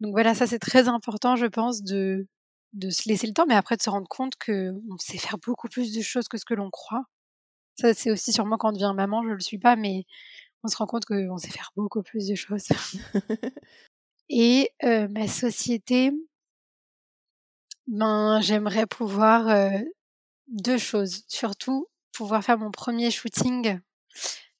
[0.00, 2.26] Donc voilà, ça c'est très important, je pense, de,
[2.72, 5.68] de se laisser le temps, mais après de se rendre compte qu'on sait faire beaucoup
[5.68, 7.04] plus de choses que ce que l'on croit.
[7.76, 10.04] Ça, c'est aussi sûrement quand on devient maman, je ne le suis pas, mais
[10.64, 12.68] on se rend compte qu'on sait faire beaucoup plus de choses.
[14.28, 16.12] Et euh, ma société,
[17.86, 19.70] ben, j'aimerais pouvoir euh,
[20.48, 21.24] deux choses.
[21.28, 23.80] Surtout, pouvoir faire mon premier shooting.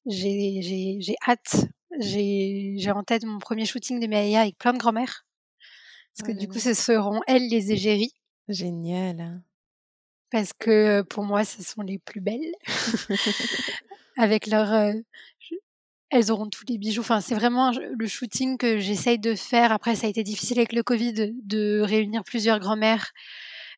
[0.07, 1.67] J'ai hâte.
[2.01, 5.27] J'ai en tête mon premier shooting de Maya avec plein de grand-mères.
[6.17, 8.15] Parce que du coup, ce seront elles les égéries.
[8.49, 9.43] Génial.
[10.31, 12.53] Parce que pour moi, ce sont les plus belles.
[14.17, 14.95] Avec leur.
[16.11, 17.01] Elles auront tous les bijoux.
[17.01, 19.73] Enfin, c'est vraiment le shooting que j'essaye de faire.
[19.73, 23.13] Après, ça a été difficile avec le Covid de réunir plusieurs grand-mères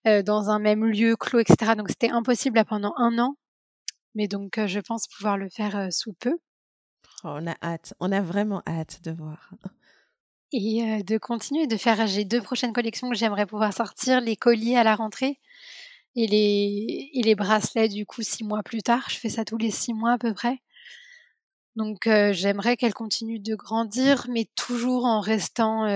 [0.04, 1.74] dans un même lieu clos, etc.
[1.76, 3.36] Donc, c'était impossible pendant un an.
[4.14, 6.38] Mais donc, je pense pouvoir le faire sous peu.
[7.24, 7.94] Oh, on a hâte.
[8.00, 9.50] On a vraiment hâte de voir
[10.52, 12.06] et de continuer de faire.
[12.06, 15.38] J'ai deux prochaines collections que j'aimerais pouvoir sortir les colliers à la rentrée
[16.16, 19.06] et les, et les bracelets du coup six mois plus tard.
[19.10, 20.60] Je fais ça tous les six mois à peu près.
[21.76, 25.86] Donc j'aimerais qu'elle continue de grandir, mais toujours en restant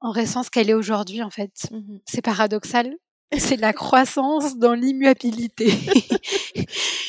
[0.00, 1.68] en restant ce qu'elle est aujourd'hui en fait.
[1.70, 2.94] Mmh C'est paradoxal.
[3.36, 5.70] C'est la croissance dans l'immuabilité.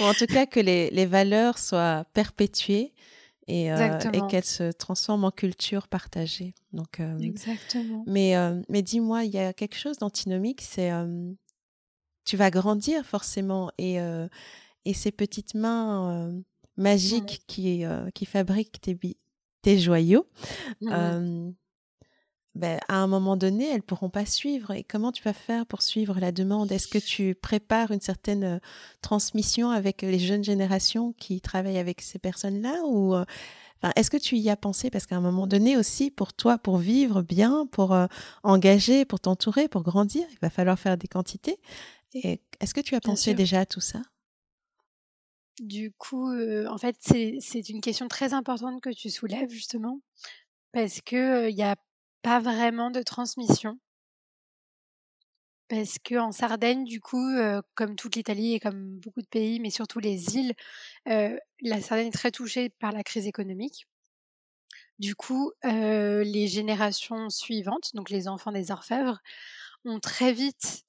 [0.01, 2.93] en tout cas, que les, les valeurs soient perpétuées
[3.47, 6.53] et, euh, et qu'elle se transforme en culture partagée.
[6.73, 8.03] Donc, Exactement.
[8.05, 8.33] Mais,
[8.67, 10.91] mais dis-moi, il y a quelque chose d'antinomique, c'est
[12.25, 13.97] tu vas grandir forcément et,
[14.85, 16.33] et ces petites mains
[16.77, 18.97] magiques qui, qui fabriquent tes,
[19.61, 20.27] tes joyaux,
[22.55, 24.71] ben, à un moment donné, elles pourront pas suivre.
[24.71, 26.71] Et comment tu vas faire pour suivre la demande?
[26.71, 28.59] Est-ce que tu prépares une certaine euh,
[29.01, 33.23] transmission avec les jeunes générations qui travaillent avec ces personnes-là ou euh,
[33.95, 34.89] est-ce que tu y as pensé?
[34.89, 38.07] Parce qu'à un moment donné aussi, pour toi, pour vivre bien, pour euh,
[38.43, 41.59] engager, pour t'entourer, pour grandir, il va falloir faire des quantités.
[42.13, 44.01] Est-ce que tu as pensé déjà à tout ça?
[45.59, 49.99] Du coup, en fait, c'est une question très importante que tu soulèves justement,
[50.71, 51.75] parce que il n'y a
[52.21, 53.79] pas vraiment de transmission.
[55.67, 57.27] Parce qu'en Sardaigne, du coup,
[57.75, 60.53] comme toute l'Italie et comme beaucoup de pays, mais surtout les îles,
[61.05, 63.87] la Sardaigne est très touchée par la crise économique.
[64.97, 69.19] Du coup, les générations suivantes, donc les enfants des orfèvres,
[69.85, 70.85] ont très vite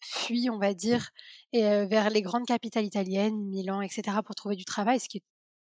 [0.00, 1.10] fui, on va dire,
[1.62, 5.24] vers les grandes capitales italiennes, Milan, etc., pour trouver du travail, ce qui est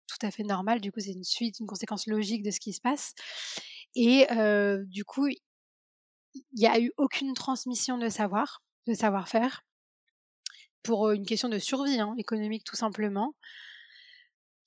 [0.06, 0.80] tout à fait normal.
[0.80, 3.14] Du coup, c'est une suite, une conséquence logique de ce qui se passe.
[3.94, 4.26] Et
[4.86, 5.38] du coup, il
[6.56, 9.62] n'y a eu aucune transmission de savoir, de savoir-faire,
[10.82, 13.34] pour une question de survie hein, économique tout simplement.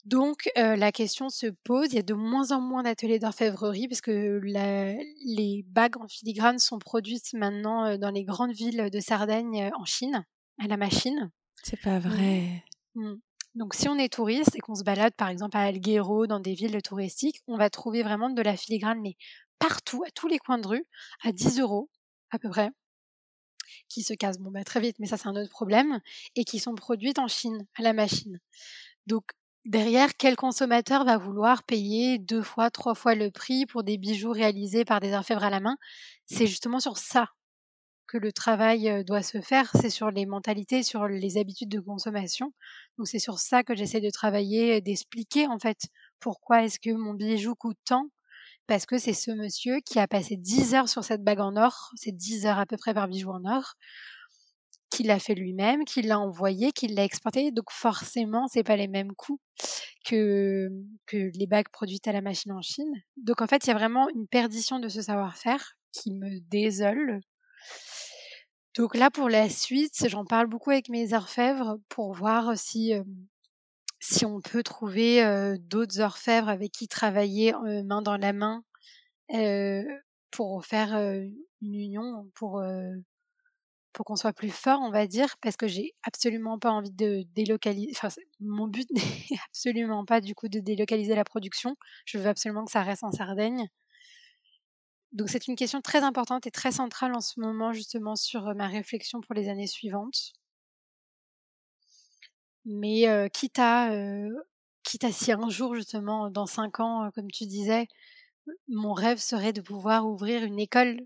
[0.06, 4.02] Donc la question se pose, il y a de moins en moins d'ateliers d'orfèvrerie parce
[4.02, 9.86] que les bagues en filigrane sont produites maintenant dans les grandes villes de Sardaigne en
[9.86, 10.26] Chine,
[10.60, 11.32] à la machine.
[11.64, 12.64] C'est pas vrai.
[12.96, 13.16] Mmh.
[13.56, 16.56] Donc si on est touriste et qu'on se balade par exemple à Alghero dans des
[16.56, 19.16] villes touristiques, on va trouver vraiment de la filigrane mais
[19.60, 20.86] partout, à tous les coins de rue,
[21.24, 21.90] à 10 euros
[22.32, 22.72] à peu près,
[23.90, 26.00] qui se cassent bon, bah, très vite, mais ça c'est un autre problème,
[26.36, 28.40] et qui sont produites en Chine, à la machine.
[29.08, 29.24] Donc
[29.66, 34.34] Derrière, quel consommateur va vouloir payer deux fois, trois fois le prix pour des bijoux
[34.34, 35.78] réalisés par des orfèvres à la main?
[36.26, 37.30] C'est justement sur ça
[38.14, 42.54] que le travail doit se faire, c'est sur les mentalités, sur les habitudes de consommation.
[43.00, 45.80] Donc c'est sur ça que j'essaie de travailler, d'expliquer en fait
[46.20, 48.10] pourquoi est-ce que mon bijou coûte tant
[48.68, 51.92] parce que c'est ce monsieur qui a passé 10 heures sur cette bague en or,
[51.96, 53.74] c'est 10 heures à peu près par bijou en or,
[54.92, 57.52] qu'il l'a fait lui-même, qu'il l'a envoyé, qu'il l'a exporté.
[57.52, 59.42] Donc forcément, c'est pas les mêmes coûts
[60.06, 60.70] que,
[61.08, 62.94] que les bagues produites à la machine en Chine.
[63.18, 67.20] Donc en fait, il y a vraiment une perdition de ce savoir-faire qui me désole.
[68.76, 72.94] Donc là, pour la suite, j'en parle beaucoup avec mes orfèvres pour voir si,
[74.26, 77.54] on peut trouver d'autres orfèvres avec qui travailler
[77.86, 78.64] main dans la main
[80.32, 82.62] pour faire une union, pour
[83.94, 87.24] pour qu'on soit plus fort, on va dire, parce que j'ai absolument pas envie de
[87.36, 87.92] délocaliser.
[87.96, 88.10] Enfin,
[88.40, 91.76] mon but n'est absolument pas du coup de délocaliser la production.
[92.06, 93.70] Je veux absolument que ça reste en Sardaigne.
[95.14, 98.68] Donc c'est une question très importante et très centrale en ce moment justement sur ma
[98.68, 100.34] réflexion pour les années suivantes.
[102.66, 103.90] Mais quitte à
[104.84, 107.88] quitte à si un jour justement dans cinq ans, comme tu disais,
[108.70, 111.02] mon rêve serait de pouvoir ouvrir une école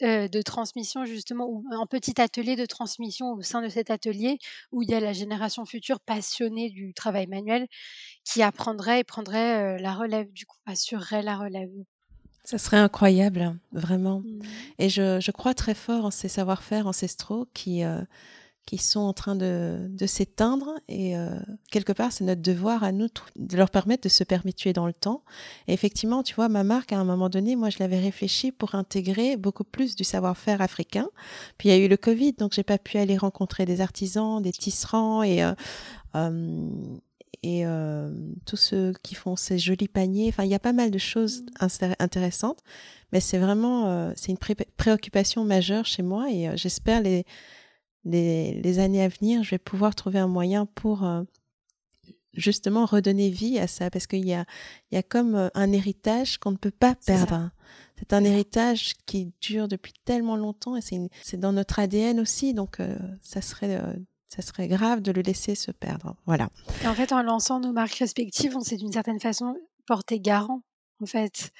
[0.00, 4.38] de transmission justement, ou un petit atelier de transmission au sein de cet atelier
[4.72, 7.66] où il y a la génération future passionnée du travail manuel
[8.24, 11.70] qui apprendrait et prendrait la relève, du coup, assurerait la relève.
[12.46, 14.20] Ça serait incroyable, vraiment.
[14.20, 14.40] Mmh.
[14.78, 17.82] Et je, je, crois très fort en ces savoir-faire ancestraux qui,
[18.66, 21.38] qui sont en train de, de s'éteindre et euh,
[21.70, 24.92] quelque part c'est notre devoir à nous de leur permettre de se perpétuer dans le
[24.92, 25.22] temps.
[25.68, 28.74] Et effectivement, tu vois, ma marque à un moment donné, moi je l'avais réfléchi pour
[28.74, 31.08] intégrer beaucoup plus du savoir-faire africain.
[31.58, 34.42] Puis il y a eu le Covid, donc j'ai pas pu aller rencontrer des artisans,
[34.42, 35.54] des tisserands et euh,
[36.16, 36.68] euh,
[37.42, 37.64] et
[38.44, 40.28] tous ceux qui font ces jolis paniers.
[40.28, 42.62] Enfin, il y a pas mal de choses intéressantes,
[43.12, 44.38] mais c'est vraiment c'est une
[44.76, 47.24] préoccupation majeure chez moi et j'espère les
[48.06, 51.22] les, années à venir, je vais pouvoir trouver un moyen pour euh,
[52.32, 54.44] justement redonner vie à ça, parce qu'il y a,
[54.90, 57.50] il y a comme euh, un héritage qu'on ne peut pas perdre.
[57.98, 62.78] C'est un héritage qui dure depuis tellement longtemps et c'est dans notre ADN aussi, donc
[62.78, 63.80] euh, ça serait
[64.28, 66.16] ça serait grave de le laisser se perdre.
[66.26, 66.50] Voilà.
[66.82, 69.56] Et en fait, en lançant nos marques respectives, on s'est d'une certaine façon
[69.86, 70.62] porté garant,
[71.00, 71.52] en fait,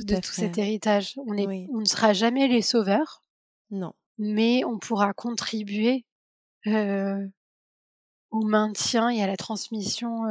[0.00, 1.14] de tout cet héritage.
[1.26, 3.22] On, est, on ne sera jamais les sauveurs.
[3.70, 6.04] Non mais on pourra contribuer
[6.66, 10.24] au maintien et à la transmission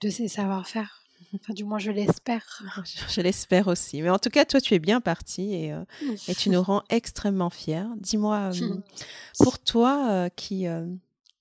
[0.00, 0.97] de ces savoir-faire.
[1.34, 2.62] Enfin, du moins, je l'espère.
[3.08, 4.02] Je, l'espère aussi.
[4.02, 5.74] Mais en tout cas, toi, tu es bien parti et,
[6.26, 7.84] et tu nous rends extrêmement fiers.
[7.96, 8.50] Dis-moi,
[9.38, 10.66] pour toi qui,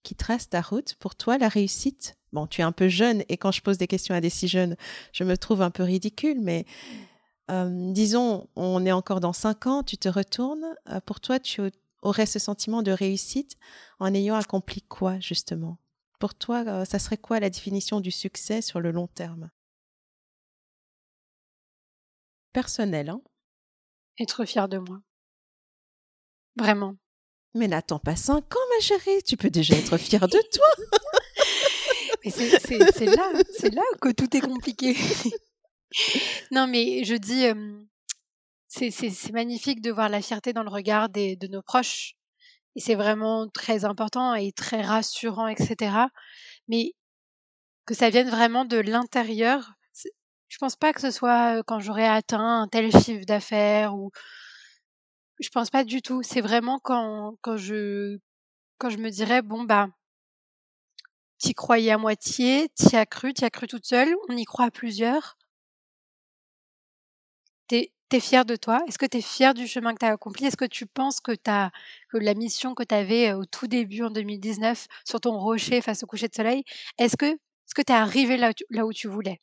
[0.03, 3.37] qui trace ta route, pour toi, la réussite, bon, tu es un peu jeune et
[3.37, 4.75] quand je pose des questions à des si jeunes,
[5.13, 6.65] je me trouve un peu ridicule, mais
[7.49, 10.75] disons, on est encore dans cinq ans, tu te retournes.
[11.05, 11.61] pour toi, tu
[12.01, 13.57] aurais ce sentiment de réussite
[13.99, 15.77] en ayant accompli quoi, justement?
[16.19, 19.49] Pour toi, ça serait quoi la définition du succès sur le long terme?
[22.53, 23.21] Personnel, hein
[24.19, 24.99] Être fier de moi.
[26.55, 26.95] Vraiment.
[27.53, 29.23] Mais n'attends pas cinq ans, ma chérie.
[29.23, 30.67] Tu peux déjà être fière de toi.
[32.23, 34.95] Mais c'est là, c'est là que tout est compliqué.
[36.51, 37.45] non, mais je dis,
[38.67, 42.17] c'est magnifique de voir la fierté dans le regard des, de nos proches
[42.77, 45.95] et c'est vraiment très important et très rassurant, etc.
[46.67, 46.93] Mais
[47.85, 49.73] que ça vienne vraiment de l'intérieur.
[50.49, 54.11] Je pense pas que ce soit quand j'aurai atteint un tel chiffre d'affaires ou
[55.39, 56.21] je pense pas du tout.
[56.23, 58.17] C'est vraiment quand quand je
[58.79, 59.89] quand je me dirais bon bah
[61.39, 64.65] t'y croyais à moitié, t'y as cru, t'y as cru toute seule, on y croit
[64.65, 65.35] à plusieurs.
[67.67, 68.81] T'es es fier de toi?
[68.87, 70.45] Est-ce que tu es fier du chemin que tu as accompli?
[70.45, 71.71] Est-ce que tu penses que, as,
[72.11, 76.03] que la mission que tu avais au tout début en 2019 sur ton rocher face
[76.03, 76.63] au coucher de soleil,
[76.97, 79.41] est-ce que est-ce que tu es arrivé là où tu voulais?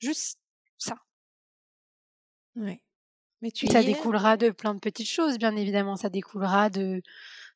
[0.00, 0.38] Juste
[0.78, 0.96] ça.
[2.56, 2.80] Oui.
[3.42, 5.96] Mais tu ça découlera de plein de petites choses, bien évidemment.
[5.96, 7.02] Ça découlera de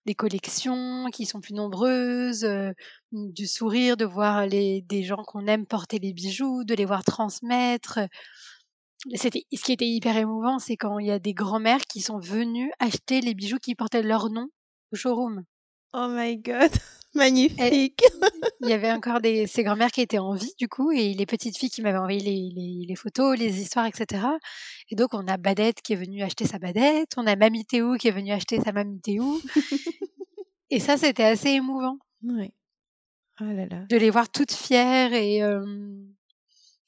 [0.06, 2.46] des collections qui sont plus nombreuses,
[3.12, 7.04] du sourire, de voir les, des gens qu'on aime porter les bijoux, de les voir
[7.04, 8.00] transmettre.
[9.14, 12.18] C'était, ce qui était hyper émouvant, c'est quand il y a des grands-mères qui sont
[12.18, 14.48] venues acheter les bijoux qui portaient leur nom
[14.92, 15.44] au showroom.
[15.92, 16.70] Oh my god,
[17.14, 18.00] magnifique.
[18.60, 21.26] il y avait encore des, ces grand-mères qui étaient en vie du coup et les
[21.26, 24.24] petites filles qui m'avaient envoyé les, les, photos, les histoires, etc.
[24.90, 27.96] Et donc on a Badette qui est venue acheter sa Badette, on a Mamie Théo
[27.96, 29.40] qui est venue acheter sa Mamie Théo.
[30.70, 31.98] et ça c'était assez émouvant.
[32.22, 32.52] Oui.
[33.40, 33.84] Oh là là.
[33.88, 35.40] De les voir toutes fières et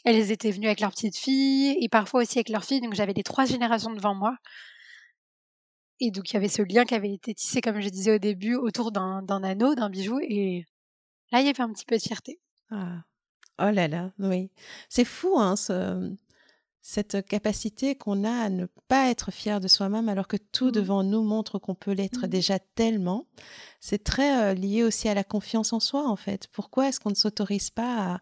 [0.04, 2.80] elles étaient venues avec leurs petites filles et parfois aussi avec leurs filles.
[2.80, 4.36] Donc j'avais les trois générations devant moi.
[6.04, 8.18] Et donc, il y avait ce lien qui avait été tissé, comme je disais au
[8.18, 10.18] début, autour d'un anneau, d'un bijou.
[10.20, 10.66] Et
[11.30, 12.40] là, il y avait un petit peu de fierté.
[12.72, 13.04] Ah.
[13.60, 14.50] Oh là là, oui.
[14.88, 15.54] C'est fou, hein,
[16.80, 20.72] cette capacité qu'on a à ne pas être fier de soi-même alors que tout mmh.
[20.72, 22.30] devant nous montre qu'on peut l'être mmh.
[22.30, 23.28] déjà tellement.
[23.78, 26.48] C'est très euh, lié aussi à la confiance en soi, en fait.
[26.50, 28.20] Pourquoi est-ce qu'on ne s'autorise pas à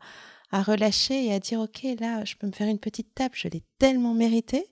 [0.51, 3.49] à relâcher et à dire ok là je peux me faire une petite tape je
[3.49, 4.67] l'ai tellement mérité.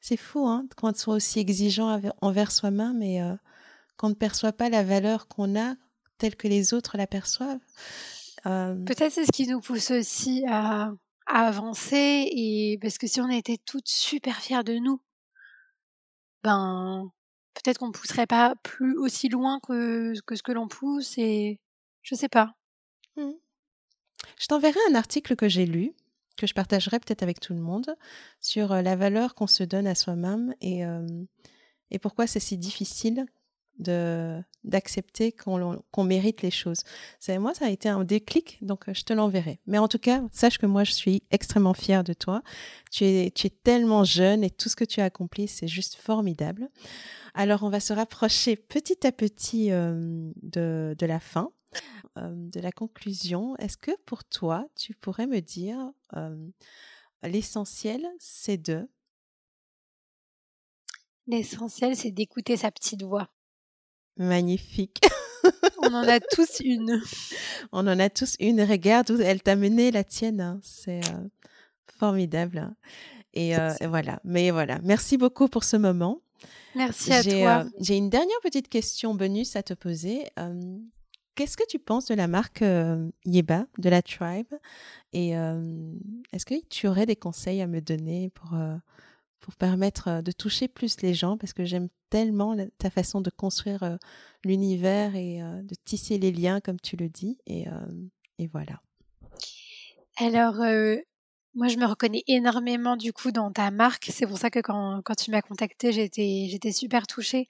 [0.00, 3.34] C'est fou hein qu'on soit aussi exigeant envers soi-même et euh,
[3.96, 5.74] qu'on ne perçoit pas la valeur qu'on a
[6.18, 7.60] telle que les autres la perçoivent.
[8.46, 10.92] Euh, peut-être c'est ce qui nous pousse aussi à,
[11.26, 15.00] avancer et parce que si on était toutes super fières de nous
[16.42, 17.10] ben
[17.54, 21.60] peut-être qu'on ne pousserait pas plus aussi loin que, que ce que l'on pousse et
[22.02, 22.52] je sais pas.
[23.16, 23.30] Mmh.
[24.38, 25.94] Je t'enverrai un article que j'ai lu,
[26.36, 27.94] que je partagerai peut-être avec tout le monde,
[28.40, 31.06] sur euh, la valeur qu'on se donne à soi-même et, euh,
[32.02, 33.24] pourquoi c'est si difficile
[33.78, 36.82] de d'accepter qu'on mérite les choses.
[37.20, 39.60] C'est moi, ça a été un déclic, donc euh, je te l'enverrai.
[39.66, 42.42] Mais en tout cas, sache que moi, je suis extrêmement fière de toi.
[42.90, 45.96] Tu es, tu es tellement jeune et tout ce que tu as accompli, c'est juste
[45.96, 46.68] formidable.
[47.34, 51.50] Alors, on va se rapprocher petit à petit de, de la fin
[52.16, 55.92] de la conclusion, est-ce que pour toi, tu pourrais me dire
[57.22, 58.88] l'essentiel, c'est de?
[61.26, 63.30] L'essentiel, c'est d'écouter sa petite voix.
[64.16, 65.00] Magnifique.
[65.78, 67.00] On en a tous une.
[67.72, 68.60] On en a tous une.
[68.62, 70.40] Regarde où elle t'a mené la tienne.
[70.40, 70.60] Hein.
[70.62, 71.00] C'est
[71.98, 72.58] formidable.
[72.58, 72.76] Hein.
[73.32, 73.54] Et,
[73.86, 74.20] voilà.
[74.24, 74.78] Mais voilà.
[74.82, 76.20] Merci beaucoup pour ce moment.
[76.74, 77.66] Merci à toi.
[77.80, 80.26] J'ai une dernière petite question bonus à te poser.
[81.34, 82.64] Qu'est-ce que tu penses de la marque
[83.24, 84.54] Yeba, de la Tribe?
[85.12, 88.56] Et est-ce que tu aurais des conseils à me donner pour,
[89.40, 91.36] pour permettre de toucher plus les gens?
[91.36, 93.98] Parce que j'aime tellement ta façon de construire
[94.44, 97.38] l'univers et de tisser les liens, comme tu le dis.
[97.46, 97.64] Et,
[98.38, 98.80] et voilà.
[100.18, 100.56] Alors,
[101.54, 104.10] moi, je me reconnais énormément du coup dans ta marque.
[104.12, 107.48] C'est pour ça que quand, quand tu m'as contacté, j'étais, j'étais super touchée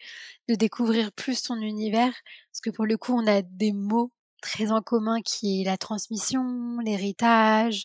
[0.49, 2.13] de découvrir plus ton univers.
[2.53, 5.79] Parce que pour le coup, on a des mots très en commun qui est la
[5.79, 7.85] transmission, l'héritage,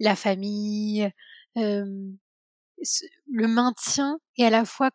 [0.00, 1.08] la famille,
[1.56, 1.84] euh,
[3.30, 4.90] le maintien et à la fois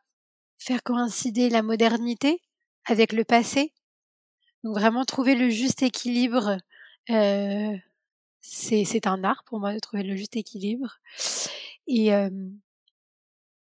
[0.59, 2.41] faire coïncider la modernité
[2.85, 3.73] avec le passé.
[4.63, 6.57] Donc vraiment trouver le juste équilibre
[7.09, 7.77] euh,
[8.41, 10.99] c'est un art pour moi de trouver le juste équilibre.
[11.87, 12.11] Et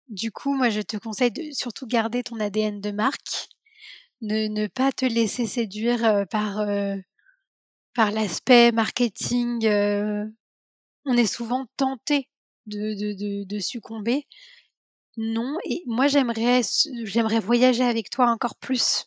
[0.09, 3.49] du coup, moi, je te conseille de surtout garder ton ADN de marque,
[4.23, 6.67] ne, ne pas te laisser séduire par
[7.95, 9.67] par l'aspect marketing.
[11.05, 12.29] on est souvent tenté
[12.67, 14.27] de, de, de, de succomber.
[15.17, 16.63] Non, et moi j'aimerais
[17.05, 19.07] j'aimerais voyager avec toi encore plus.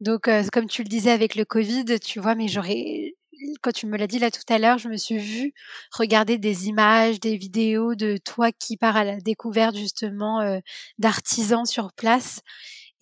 [0.00, 3.14] Donc, comme tu le disais avec le Covid, tu vois, mais j'aurais,
[3.62, 5.52] quand tu me l'as dit là tout à l'heure, je me suis vue
[5.92, 10.58] regarder des images, des vidéos de toi qui pars à la découverte justement euh,
[10.98, 12.40] d'artisans sur place.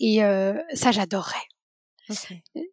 [0.00, 1.36] Et euh, ça, j'adorerais.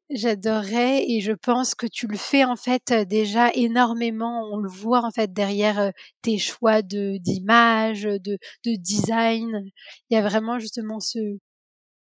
[0.10, 4.50] J'adorerais et je pense que tu le fais en fait déjà énormément.
[4.52, 5.92] On le voit en fait derrière
[6.22, 9.72] tes choix de d'images, de, de design.
[10.10, 11.38] Il y a vraiment justement ce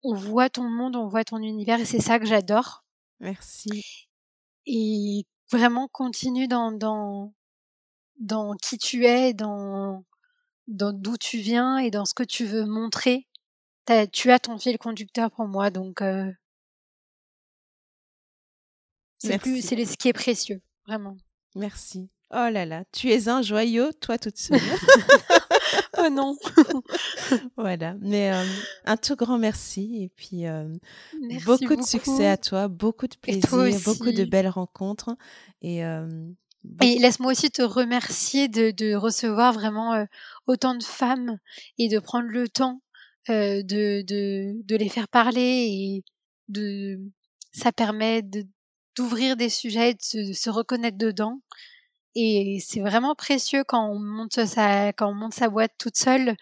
[0.03, 2.83] on voit ton monde, on voit ton univers et c'est ça que j'adore.
[3.19, 3.83] Merci.
[4.65, 7.33] Et vraiment continue dans, dans,
[8.19, 10.03] dans qui tu es, dans,
[10.67, 13.27] dans d'où tu viens et dans ce que tu veux montrer.
[14.11, 16.31] tu as ton fil conducteur pour moi, donc euh,
[19.17, 21.15] c'est plus, c'est ce qui est précieux, vraiment.
[21.55, 22.09] Merci.
[22.31, 24.59] Oh là là, tu es un joyau, toi toute seule.
[25.97, 26.38] oh non.
[27.57, 28.43] voilà, mais euh,
[28.86, 30.68] un tout grand merci et puis euh,
[31.45, 33.49] beaucoup, de succès à toi, beaucoup de plaisir,
[33.86, 35.16] beaucoup de belles rencontres
[35.61, 36.07] et euh,
[36.82, 40.05] et laisse-moi aussi te remercier de, de recevoir vraiment
[40.47, 41.38] autant de femmes
[41.78, 42.82] et de prendre le temps
[43.28, 43.61] de,
[44.01, 46.03] de, de les faire parler et
[46.47, 47.01] de
[47.51, 48.45] ça permet de
[48.95, 51.41] d'ouvrir des sujets, de se reconnaître dedans.
[52.16, 56.36] Et c'est vraiment précieux quand on monte sa, quand on monte sa boîte toute seule.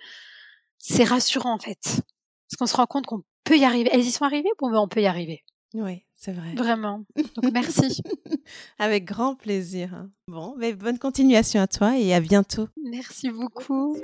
[0.77, 3.89] C'est rassurant en fait, parce qu'on se rend compte qu'on peut y arriver.
[3.93, 5.43] Elles y sont arrivées, bon ben on peut y arriver.
[5.73, 6.53] Oui, c'est vrai.
[6.55, 7.05] Vraiment.
[7.15, 8.01] Donc merci.
[8.79, 9.93] Avec grand plaisir.
[9.93, 10.09] Hein.
[10.27, 12.67] Bon, mais bonne continuation à toi et à bientôt.
[12.83, 13.95] Merci beaucoup.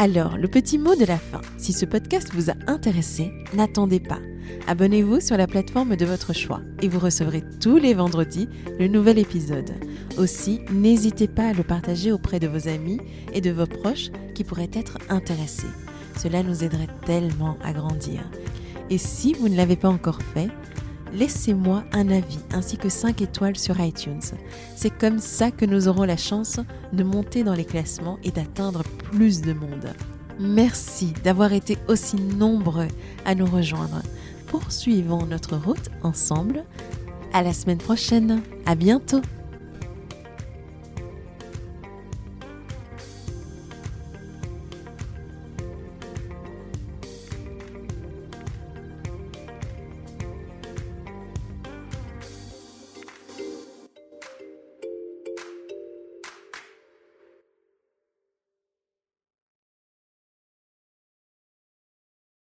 [0.00, 1.40] Alors, le petit mot de la fin.
[1.56, 4.20] Si ce podcast vous a intéressé, n'attendez pas.
[4.68, 9.18] Abonnez-vous sur la plateforme de votre choix et vous recevrez tous les vendredis le nouvel
[9.18, 9.72] épisode.
[10.16, 13.00] Aussi, n'hésitez pas à le partager auprès de vos amis
[13.32, 15.66] et de vos proches qui pourraient être intéressés.
[16.16, 18.20] Cela nous aiderait tellement à grandir.
[18.90, 20.48] Et si vous ne l'avez pas encore fait,
[21.12, 24.20] laissez-moi un avis ainsi que 5 étoiles sur iTunes.
[24.76, 26.60] C'est comme ça que nous aurons la chance
[26.92, 29.92] de monter dans les classements et d'atteindre plus de monde.
[30.40, 32.88] Merci d'avoir été aussi nombreux
[33.24, 34.02] à nous rejoindre.
[34.46, 36.64] Poursuivons notre route ensemble.
[37.32, 38.40] À la semaine prochaine.
[38.64, 39.20] À bientôt.